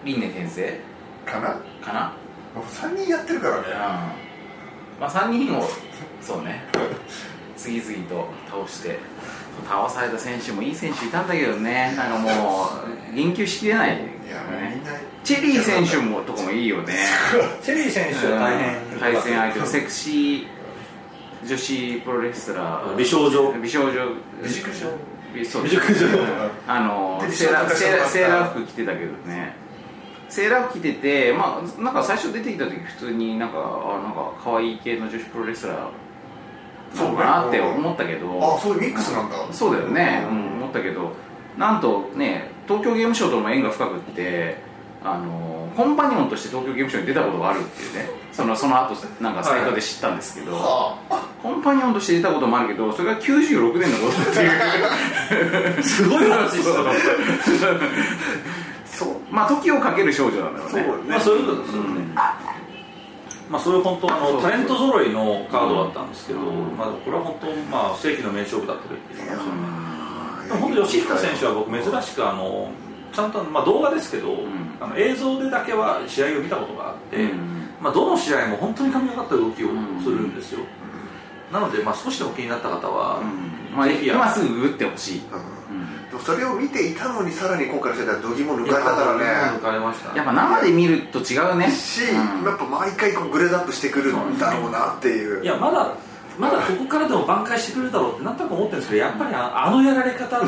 [0.05, 0.81] 輪廻転生？
[1.25, 1.57] かな？
[1.85, 2.12] かな？
[2.55, 3.62] もう3人やってるからね。
[3.67, 3.73] うん。
[3.75, 4.14] ま
[5.01, 5.69] あ3人を
[6.21, 6.64] そうね。
[7.57, 8.99] 次々と倒して
[9.67, 11.95] 倒された選手もいい選手いたんだけどね。
[11.97, 12.29] なんかも
[13.11, 13.99] う言及しきれない。
[13.99, 14.43] よいや
[15.25, 16.95] チェリー選手もとかもいいよね。
[17.62, 18.99] チェリー選手は大変。
[18.99, 20.47] 対戦相手のセクシー
[21.47, 22.97] 女子プロレスラー。
[22.97, 23.53] 美少女。
[23.61, 23.93] 美少女。
[24.43, 24.75] 美熟女。
[24.75, 25.62] 美そう。
[25.64, 26.07] 美熟女
[26.66, 29.55] あのでセーラー美少女セーラーセーラー服着てたけどね。
[30.29, 38.57] セーラー服着ててまあなんか最初出てきた時普通になんかあなんか可愛い系の女子プロレスラーなのかなって思ったけど。
[38.57, 39.37] あそういうミックスなんだ。
[39.53, 41.12] そうだよね、うん、思ったけど。
[41.57, 44.59] なんとね東京ゲームショウとも縁が深くって
[45.07, 48.09] あのコンパニオンとして東京ゲームショウに出たことがあるっていうね。
[48.33, 50.99] そのその後なんかサイトで知ったんですけど、は
[51.43, 55.83] コンパニオンとして出たこともあるけどそれが96年のことっていう。
[55.83, 57.01] すごい話ですよね
[58.85, 59.09] そう。
[59.31, 61.11] まあ時をかける少女なんだろうね。
[61.11, 61.89] まあそういうことですよね、
[63.49, 66.77] まあそういう本当あそうそうのタレント揃いのカードだったんですけど、うん。
[66.77, 69.29] まあこれは本当まあ世紀の名勝負だったっていう。
[69.29, 72.71] かもしれないあでも本当吉彦選手は僕珍しくあの
[73.17, 74.77] ちゃんと、まあ、動画ですけど、ん。
[74.79, 77.69] あの映像でだけは試合を見たことがあって、うん。
[77.81, 79.69] まあ、どの試合も本当に神がかった動きを
[80.05, 80.61] するんですよ、
[81.51, 83.23] なので、まあ、少しでも気になった方は、
[83.75, 85.23] まあ、ぜひ今すぐ打ってほしい、
[86.25, 89.25] それを見ていたのにさらに今回の試合では度肝抜かれたからね。
[89.57, 91.71] 抜かれましたやっぱ生で見ると違うね。
[91.71, 92.45] し、うん。
[92.45, 95.43] やっぱ毎回こうグレードアップしてくるんだろうなっていう。
[95.43, 95.95] いやまだ
[96.39, 100.39] まだここからでも挽回してくれるだろうってなんとなく思ってるんですけどやっぱりああのやられ方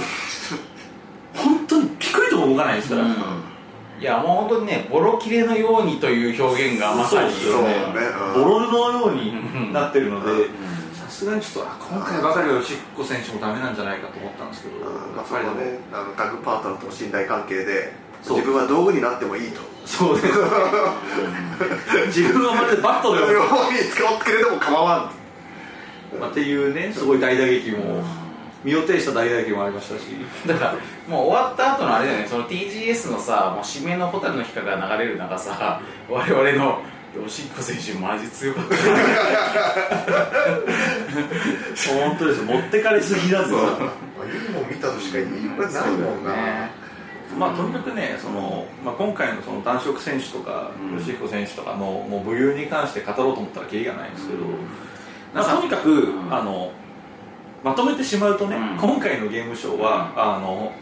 [1.42, 3.14] 本当にピクリとも動かないですから、うん。
[4.00, 7.32] いやもう本当にねボロ切れのようにという表現がまさに。
[7.32, 7.74] そうね、
[8.34, 8.42] うん。
[8.42, 10.94] ボロルのようになってるのでうん。
[10.94, 15.16] さすがにちょっとあ今回ばかりは吉彦選手もダメなんじゃないかと思ったんですけどうん。
[15.16, 17.92] まあ、そやっぱりこはねあのタッグパートナーとの信頼関係で
[18.28, 19.60] 自分は道具になってもいいと。
[19.86, 20.34] そうです。
[22.18, 25.10] 自分はまるでバットのようように 使ってくれても構わ
[26.16, 28.02] んまあっていうねすごい大打撃も
[28.68, 30.02] 身を挺した大打撃もありましたし。
[30.46, 30.74] だから
[31.08, 32.26] もう終わった後のあれだよね。
[32.28, 36.82] その TGS のさもう締めの蛍の光が流れる中さ我々の
[37.26, 38.76] 吉彦選手マジ強かった
[41.94, 42.44] 本当ですよ。
[42.44, 43.56] 持ってかれすぎだぞ。
[43.56, 46.70] まあいいもん見たとしか言いようがないもんな、ね。
[47.38, 50.98] まあ、とにかくねその、まあ、今回のその男色選手とか、うん。
[50.98, 54.40] 吉彦選手とかのもう武勇に関して語ろうと思ったらキリがないんですけど、
[55.34, 56.72] まあ、なんかとにかく、うんあの
[57.62, 58.78] まとめてしまうとね、うん。
[58.78, 60.72] 今回のゲームショーは、あの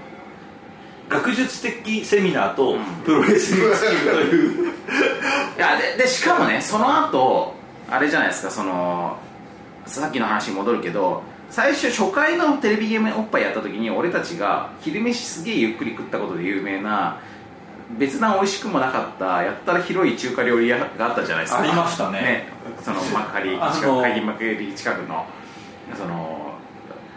[1.09, 2.85] 学術的セミナーとうん。
[3.05, 4.73] プロレスに尽きるという、
[5.57, 7.55] いやででしかもねその後
[7.89, 9.17] あれじゃないですかその
[9.87, 17.19] さっきの話に戻るけど最初初回のテレビゲームおっぱいやった時に俺たちが昼飯すげえゆっくり食ったことで有名な
[17.99, 21.63] 別段美味しくもなかったやったら広い中華料理屋があったじゃないですか。
[21.63, 22.49] ありましたね。
[22.83, 25.25] その幕張近く会議幕張近くの
[25.97, 26.46] その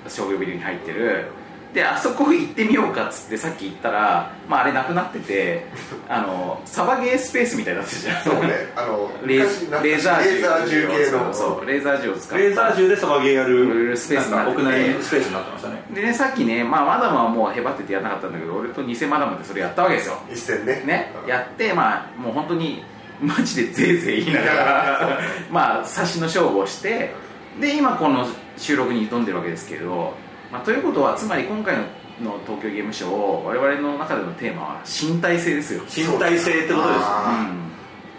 [0.08, 1.28] 商業ビルに入ってる。
[1.74, 5.66] であそこ行ってみようかっつってさっき言ったら、まあ、あれなくなってて
[6.10, 8.24] あのサバゲースペースみたいになってるじゃん。
[8.24, 8.74] そうね。
[8.76, 11.34] あのレーザー銃レーザー銃系の。
[11.34, 15.84] そうレーザー銃を使ってレーザー銃でサバゲーやるスペースになって屋内スペースになってましたね。
[15.92, 20.20] でねさっきね、まあ、マダムはもうへばっててやらなかったんだけど俺と偽マダムでそれやったわけですよ。
[20.34, 20.82] 一戦ね。
[20.86, 22.84] ねうんやってまあもう本当に
[23.22, 25.20] マジでぜいぜい言いながら
[25.52, 27.14] まあ差しの勝負をして
[27.60, 28.28] で今この
[28.58, 30.14] 収録に挑んでるわけですけど、
[30.52, 31.84] まあ、ということはつまり今回の
[32.22, 37.00] の東京ゲームショウ我々の中でのテーマは身体性ですよ、身体性ってことです。
[37.00, 37.52] よあ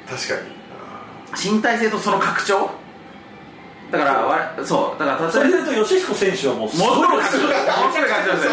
[0.07, 0.35] う確か
[1.45, 1.51] に。
[1.53, 2.71] ん、身体性とその拡張？
[3.91, 4.99] だからわそう。
[4.99, 8.53] だからそ例えばれで言うと吉彦選手はもうすもごいっとも拡張もっと拡張ですよ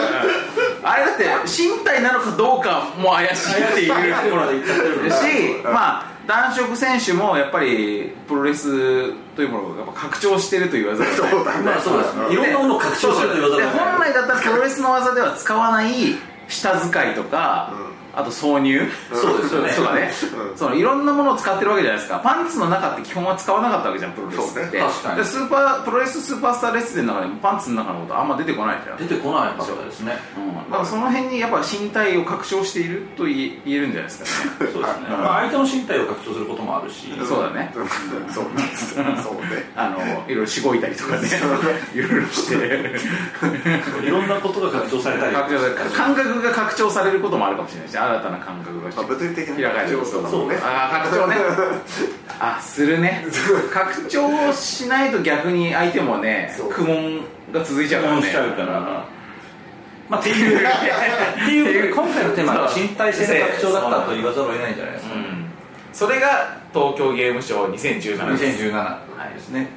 [0.84, 11.64] あれだって身体なのかどうかも怪しいっていうところで言っちゃってるし まあ男色選手もやっぱりプロレスというものがやっぱ拡張してると言わざるを得ないそうだね。
[11.64, 12.34] まあそうですね。
[12.34, 15.94] いろんなものを拡張してると言わざでるを得ない本来だったらプロレスの技では使わない
[16.50, 17.74] 下使いとか、
[18.18, 18.82] あと挿入？
[19.14, 19.74] そうですよね。
[19.76, 20.10] とかね、
[20.50, 20.58] うん。
[20.58, 22.20] そのいろんなものを使ってるわけじゃないですか。
[22.20, 25.18] パンツの中って基本は使わなかったわけじゃんプロレスって、ね確かに。
[25.18, 30.14] でスーパープロレススーパースターレッスンの中でもパンツの中のことあんま出てこないじゃん出てこないかったですね。
[30.36, 34.72] うん、だからその辺にやっぱ身体を拡張していると言え言えるんじゃないですかね。
[34.74, 37.72] そうですね、まあ、相手の身体を拡張することもあるし、そうだね。
[37.76, 38.34] うん。
[38.34, 38.96] そうなんです。
[38.96, 39.70] そうね。
[39.78, 41.30] あのいろいろしごいたりとかね。
[41.94, 42.56] いろいろして。
[44.04, 45.36] いろんなことが拡張されたり。
[45.94, 50.58] 感覚が拡張されることもあるかもしれないし新たな感覚がまあ物理的な開かれるそうね。
[50.62, 51.36] ああ拡張ね。
[52.40, 53.26] あするね。
[53.72, 58.22] 拡張しないと逆に相手もね苦悶が続いちゃうからね。
[58.24, 59.06] しちゃうから。
[60.10, 65.46] まあ、っていう っていう今回のテーマは身体性の拡張だったと言わざるを得ないんじゃないですか、うん。
[65.92, 69.68] それが東京ゲームショウ2017です2017ですね、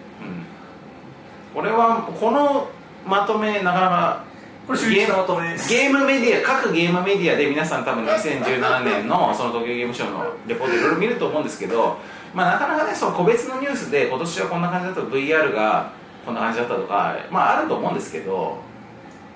[1.55, 2.68] これはこの
[3.07, 4.24] まとめなかなか
[4.71, 11.99] これ週一のまとめゲームメディア各ゲームメディアで皆さん多分2017年のその東京ゲームショウのレポートいろいろ見ると思うんですけど、
[12.33, 15.91] まあ、なかなかねその個別のニュースで今年はこんな感じだった VR が
[16.25, 18.59] こんな感じだったとか、まあ、あると思うんですけど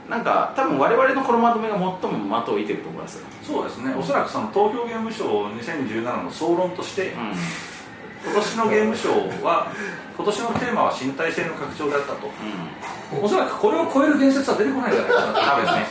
[0.09, 3.93] なんか多分我々のこのまとめが最も的を射てると思いますよ、そうですね。
[3.99, 7.17] おそらくその東京ゲームショウ2017の総論として、う
[8.25, 9.71] 今年のゲームショーは
[10.17, 12.27] 今年のテーマは身体性の拡張だったと。
[12.27, 15.41] んうん、おそらくこれを超える言説は出てこないんじゃないかなと。
[15.41, 15.87] 多分ね、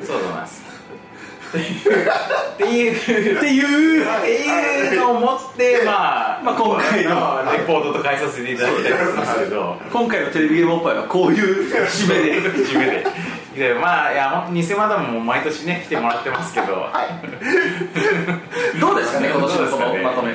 [0.00, 0.70] うん、そうだと思います。
[1.50, 2.50] っていう。
[2.56, 3.36] っていう。
[3.36, 9.76] っていうのを持ってまあまあ今回のレポートと変えさせていただきたいと思いますけど。
[9.92, 12.42] 今回のテレビゲームおっぱいはこういう締めで。
[12.64, 13.06] 締めで。
[13.54, 16.88] でまあいや本当偽マダムも毎年ね来てもらってますけど、
[18.80, 20.32] どうですかね今年のこのまとめ。
[20.32, 20.34] い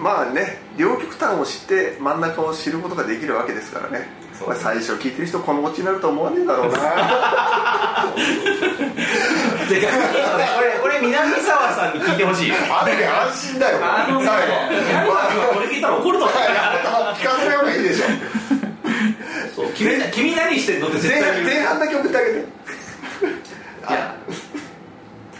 [0.00, 4.08] まあね両極端を知って真ん中を知ることができるわけですからね。
[4.46, 6.78] まあ、最初聞いてる人このオチになると思わねえだろうな。
[9.68, 12.54] で逆にこれこれ南沢さんに聞いてほしいよ。
[12.70, 13.78] あれね安心だよ。
[13.82, 14.48] あのね最
[14.94, 15.12] ヤ後。
[15.54, 18.04] これ聞いたら怒ると思う聞かせない方がいいでしょ
[19.56, 19.66] そう。
[19.74, 22.38] 君君何してんのって絶前対前半だけ送ってあげて。
[22.38, 22.42] い
[23.92, 24.16] や。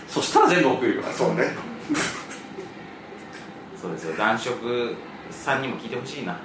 [0.08, 1.02] そしたら全部送るよ。
[1.16, 1.54] そうね
[3.81, 4.16] そうですよ。
[4.16, 4.97] 男色
[5.31, 6.37] さんにも聞いてほしいな。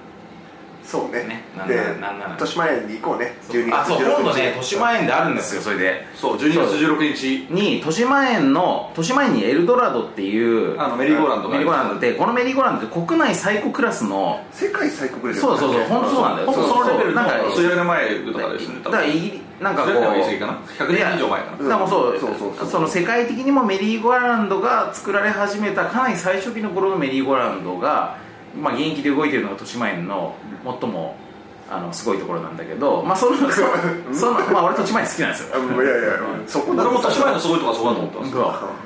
[0.86, 1.24] そうね。
[1.24, 1.44] ね。
[1.58, 2.32] なんでなんなら。
[2.34, 3.36] 豊島園に行こうね。
[3.50, 6.06] 12月あそう16今度ね日豊島園であるんですよそれで。
[6.16, 7.48] そう12月16日。
[7.50, 14.46] に豊島園の豊島園にエルドラドっていうあのメリーゴーランドがメリーゴーランドでこのメリーゴーランドって国内最高クラスの。
[14.52, 16.52] 世界最高レベルそうそうそう本当そうなんだよ。
[16.52, 17.16] 本当そのレベルの。
[17.16, 20.30] なんかそれの前とかですねだからイギリなんかこう。
[20.30, 21.58] ぎかな？100年以上前かな？
[21.58, 22.70] だからもうそうそうそうそう。
[22.70, 28.18] その世界的にもメリーゴーランドが作られ始めたかなり最初期の頃のメリーゴーランドが、
[28.62, 31.16] まあ、現役で動いてるのが豊島園の最も
[31.68, 33.68] あのすごいところなんだけど、まあ、その その
[34.14, 35.56] そのまあ俺豊島園好きなんですよ。
[35.56, 36.12] あいやいや
[36.46, 38.40] そこ俺も豊島園のすごいとこはそこだと思ってますそ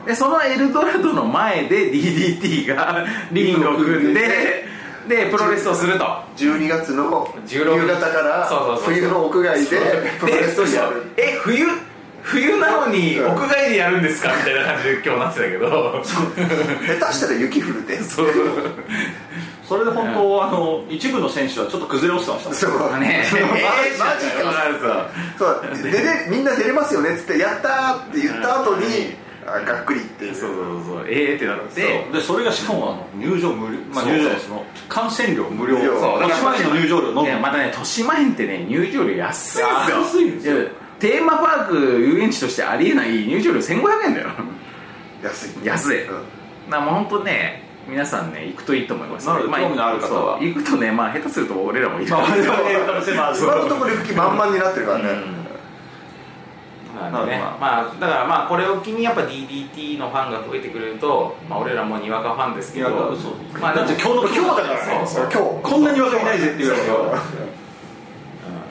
[0.05, 0.07] う。
[0.07, 4.68] でそのエルドラドの前で DDT が リングを組んで
[5.09, 6.05] でプロレスをすると。
[6.37, 8.47] 12月の夕16方から
[8.85, 9.77] 冬の屋外で
[10.19, 11.11] プロレスをやる。
[11.17, 11.65] え冬
[12.21, 14.35] 冬ななのに屋外でやるんですか？
[14.37, 16.03] みたいな感じで今日なってたけど。
[16.03, 18.01] 下手したら雪降るで。
[18.03, 18.27] そう。
[19.67, 22.55] それで本当、あの一部の選手はちょっと崩れ落ちてました。
[22.55, 22.99] そう。
[22.99, 23.23] ね
[23.99, 24.27] ママジ
[24.81, 25.09] か。
[25.37, 25.83] そう。
[25.83, 29.15] 出れみんな出れますよねっつってやったーって言った後に
[29.55, 30.35] あがっくりっていう。
[30.35, 31.81] そうそうそうええってなって。
[32.11, 35.77] でそれがしかもあの入場無料、まあ、入場その観戦料無料。
[35.77, 35.99] 無料。
[35.99, 36.21] そう。
[36.23, 39.67] 豊島園の入場料のみいやまたね豊島園ってね入場料安いんですよ。
[39.67, 40.59] 安いんですよ。
[40.59, 40.69] や
[40.99, 44.29] テーマパーク遊園地としてありえない入場料1500円だよ。
[45.23, 45.65] 安い。
[45.65, 46.07] 安い、うん。
[46.07, 46.23] だか
[46.69, 50.37] らもう本当ね皆さんね行くといいと思いますなるほど興味のある方は。
[50.37, 55.38] そう行くとねまあ下手すると俺らもいいまあ今のところ行く気満々になってるからね、
[56.95, 62.89] なんでねまあだからまあこれを機にやっぱ DDT のファンが増えてくれると、まあ、俺らもにわかファンですけど
[63.59, 65.01] まあだって今日の今日だからね。
[65.05, 66.93] 今日こんなに若いないぜって言われてう。
[66.95, 67.68] ん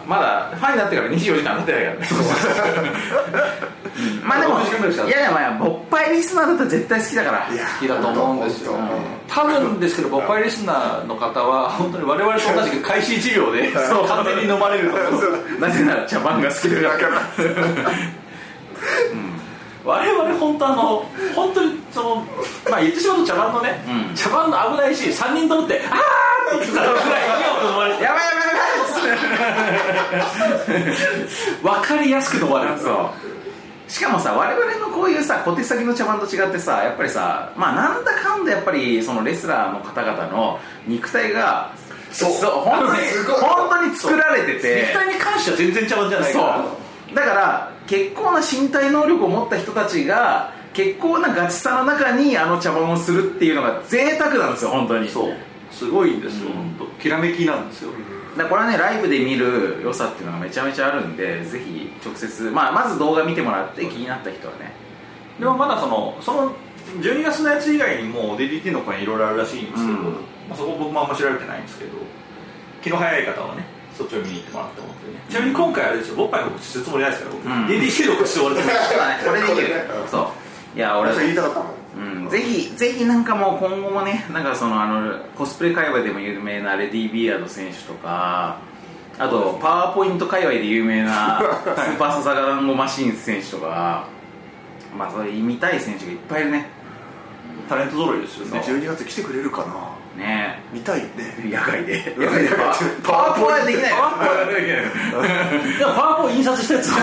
[0.09, 2.91] まだファンになってから24時間経ってないからね。
[4.25, 7.39] まあでも24時間ぐらいやいやまあ勃発リスナーだったら絶対好きだから。
[7.41, 8.73] 好きだと思うんですよ。
[8.73, 8.91] 本
[9.29, 14.09] 多分ですけど、勃発リスナーの方は、本当に我々と同じく開始治療で、そう。
[14.09, 14.97] 完全に飲まれると。
[14.97, 15.61] 思う。
[15.61, 17.23] なぜなら茶番が好きだから
[19.89, 22.17] 我々本当あの、本当にその、
[22.71, 24.15] まあ言ってしまうと茶番のね、うん。
[24.15, 26.59] 茶番の危ないし、3人ともって、あー!
[26.59, 27.29] って言ってたぐらい
[27.65, 30.25] に飲まれて、やばいやばいや
[30.67, 30.79] ば
[31.73, 31.81] い。
[31.81, 32.79] 分かりやすく飲まれる。
[32.79, 33.91] そう。
[33.91, 41.73] しかもさ我々のこういうさ小手先の茶番と違ってさやっぱりさまあなんだかんだやっぱりそのレスラーの方々の肉体が
[42.11, 42.31] そう。
[42.33, 43.01] 本当に
[43.41, 44.83] 本当に作られてて。
[44.83, 46.63] 肉体に関しては全然茶番じゃないから。
[46.63, 47.15] そう。
[47.15, 55.35] だから結構な身体能力を持った人たちが結構なガチさの中にあの茶番をするっていうのが贅沢なんですよ本当にそう。
[55.73, 56.87] すごいんですよ、うん本当。
[57.03, 57.91] きらめきなんですよ。
[58.37, 64.73] だこれはねライブで見る良さっていうのがめちゃめちゃあるんでぜひ直接、まあ、まず動画見てもらって気になった人はね
[65.41, 66.53] でもまだその、その、
[67.01, 70.05] 12月のやつ以外にも DDT の公演いろいろあるらしいんですけど、うん
[70.49, 71.93] まあ、そこ僕もあんま知られてないんですけど
[72.83, 73.65] 気の早い方はね
[73.99, 75.21] そっちを見に行ってもらって思ってね。
[75.29, 77.67] ちなみに今回あれですよボッパイの告知するつもりないですから僕、うん。
[77.67, 80.33] DDT の告知して終わるつもりこれでいいよこれねうんそ
[80.75, 88.61] ういや俺それ言いたかったもんうん、ぜひぜひなんかもう今後もねなんかそのあのコスプレ界隈でも有名なレディ・ビアード選手とか
[89.19, 94.07] あとパワーポイント界隈で有名なスーパーササガランゴマシン選手とか
[94.97, 96.69] まあそれ見たい選手がいっぱいいるね
[97.69, 100.61] タレント揃いですよね12月来てくれるかなね。
[100.73, 101.09] 見たいね。
[101.45, 102.15] 野外で。
[102.19, 102.51] 野外で。
[103.03, 104.75] パワーポはできないパワーポはできな
[105.75, 106.75] いでもパワーポ印刷した。
[106.75, 107.03] やつ小さ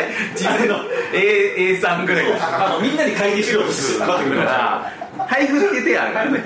[0.00, 0.04] い
[0.36, 0.76] 小さいの。
[1.14, 2.32] A A3 ぐらい。
[2.40, 4.36] あのみんなに会議しようとしてる。
[4.36, 4.92] だから
[5.26, 6.44] 配布って手るからね。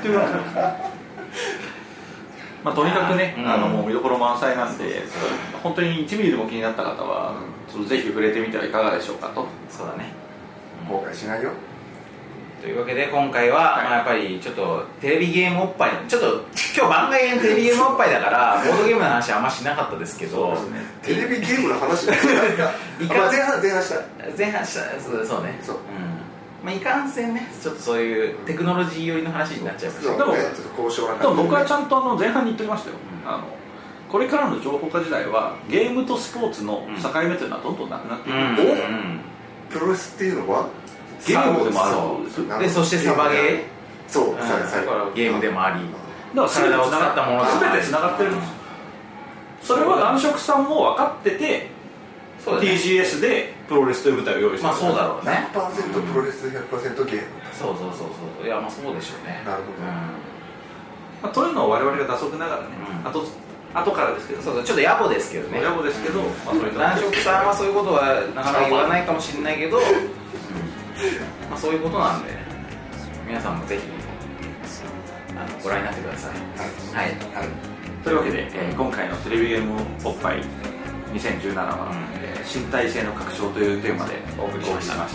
[2.64, 3.48] まあ、とにかくね、うん。
[3.48, 5.04] あのもう見どころ満載なんで、
[5.62, 7.34] 本当に1ミリでも気になった方は、
[7.70, 9.46] ちょっとぜひ触れてみてはいかがでしょうかと。
[9.70, 10.12] そうだね。
[10.88, 11.50] 後悔しないよ
[12.66, 16.26] というわけで今回は、まあ、やっぱりちょっとテレビゲームおっぱいちょっと
[16.76, 20.58] 今日番外編テレビゲームおっぱいだからボードゲームの話はあんましなかったですけど
[21.00, 22.08] テレビゲームの話。
[22.98, 24.02] いかまあ前半前半した。
[24.36, 25.60] 前半したそうそうね。
[25.62, 25.76] そう。
[25.76, 25.78] ん。
[26.64, 31.28] まあ、いかんせんねちょっとそういうテクノロジー寄りの話になっちゃいましたけどねちょっと高尚なで。
[31.28, 33.44] も僕はちゃんとあの前半に言っておきましたよ、あの
[34.10, 38.70] これからの情報化時代はゲームとスポーツの境目というのはどんどんなくなっていく、うん。
[38.70, 39.20] おうん。
[39.70, 40.66] プロレスっていうのは
[41.26, 42.44] ゲームでもあるんですよ。
[42.44, 43.62] なでそしてサバゲー。
[44.08, 44.36] そううん。
[45.14, 45.32] ゲー。
[45.32, 45.80] ムでもあり。
[46.34, 48.56] だから体を使ったもの全てつながってるんですよ。
[49.62, 51.68] それは男色さんも分かってて
[52.38, 52.70] そうだね。
[52.70, 55.48] TGS でプロレスという舞台を用意してまあそうだろうね。
[55.52, 56.52] 100%プロレス100%
[57.06, 58.08] ゲームそうそうそう
[58.38, 58.46] そう。
[58.46, 59.42] いやまあそうでしょうね。
[59.44, 59.82] なるほど
[61.22, 62.68] まあ、というのを我々が打足ながらね、
[63.02, 63.08] うん。
[63.08, 63.24] あと
[63.74, 64.42] 後からですけど。
[64.42, 64.64] そうそう。
[64.64, 65.60] ちょっと野暮ですけどね。
[65.60, 69.82] 野暮ですけど、まあ、それと男色さんはそういうことはなかなか言わないかもしれないけど、うん
[71.50, 72.30] まあ、そういうことなんで
[73.26, 73.82] 皆さんもぜひ
[75.36, 76.32] あのご覧になってください。
[76.96, 77.12] はい、
[78.02, 80.42] というわけで、えー今回のテレビゲームおっぱい
[81.12, 81.92] 2017は、
[82.22, 84.96] えー身体性の拡張というテーマでお送りしました。
[84.96, 85.10] はい、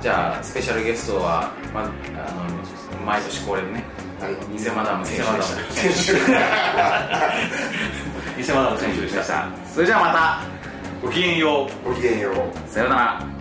[0.00, 1.88] じゃあスペシャルゲストは、まあ、あ
[2.98, 3.84] の毎年恒例のね
[4.20, 4.34] はい。
[4.56, 5.32] 偽マダム選手
[5.88, 6.14] でした。
[8.40, 9.48] 偽マダム選手でした。
[9.72, 10.42] それじゃあま
[11.02, 11.88] ごきげんよう。
[11.88, 12.34] ごきげんよう。
[12.58, 13.37] たさようなら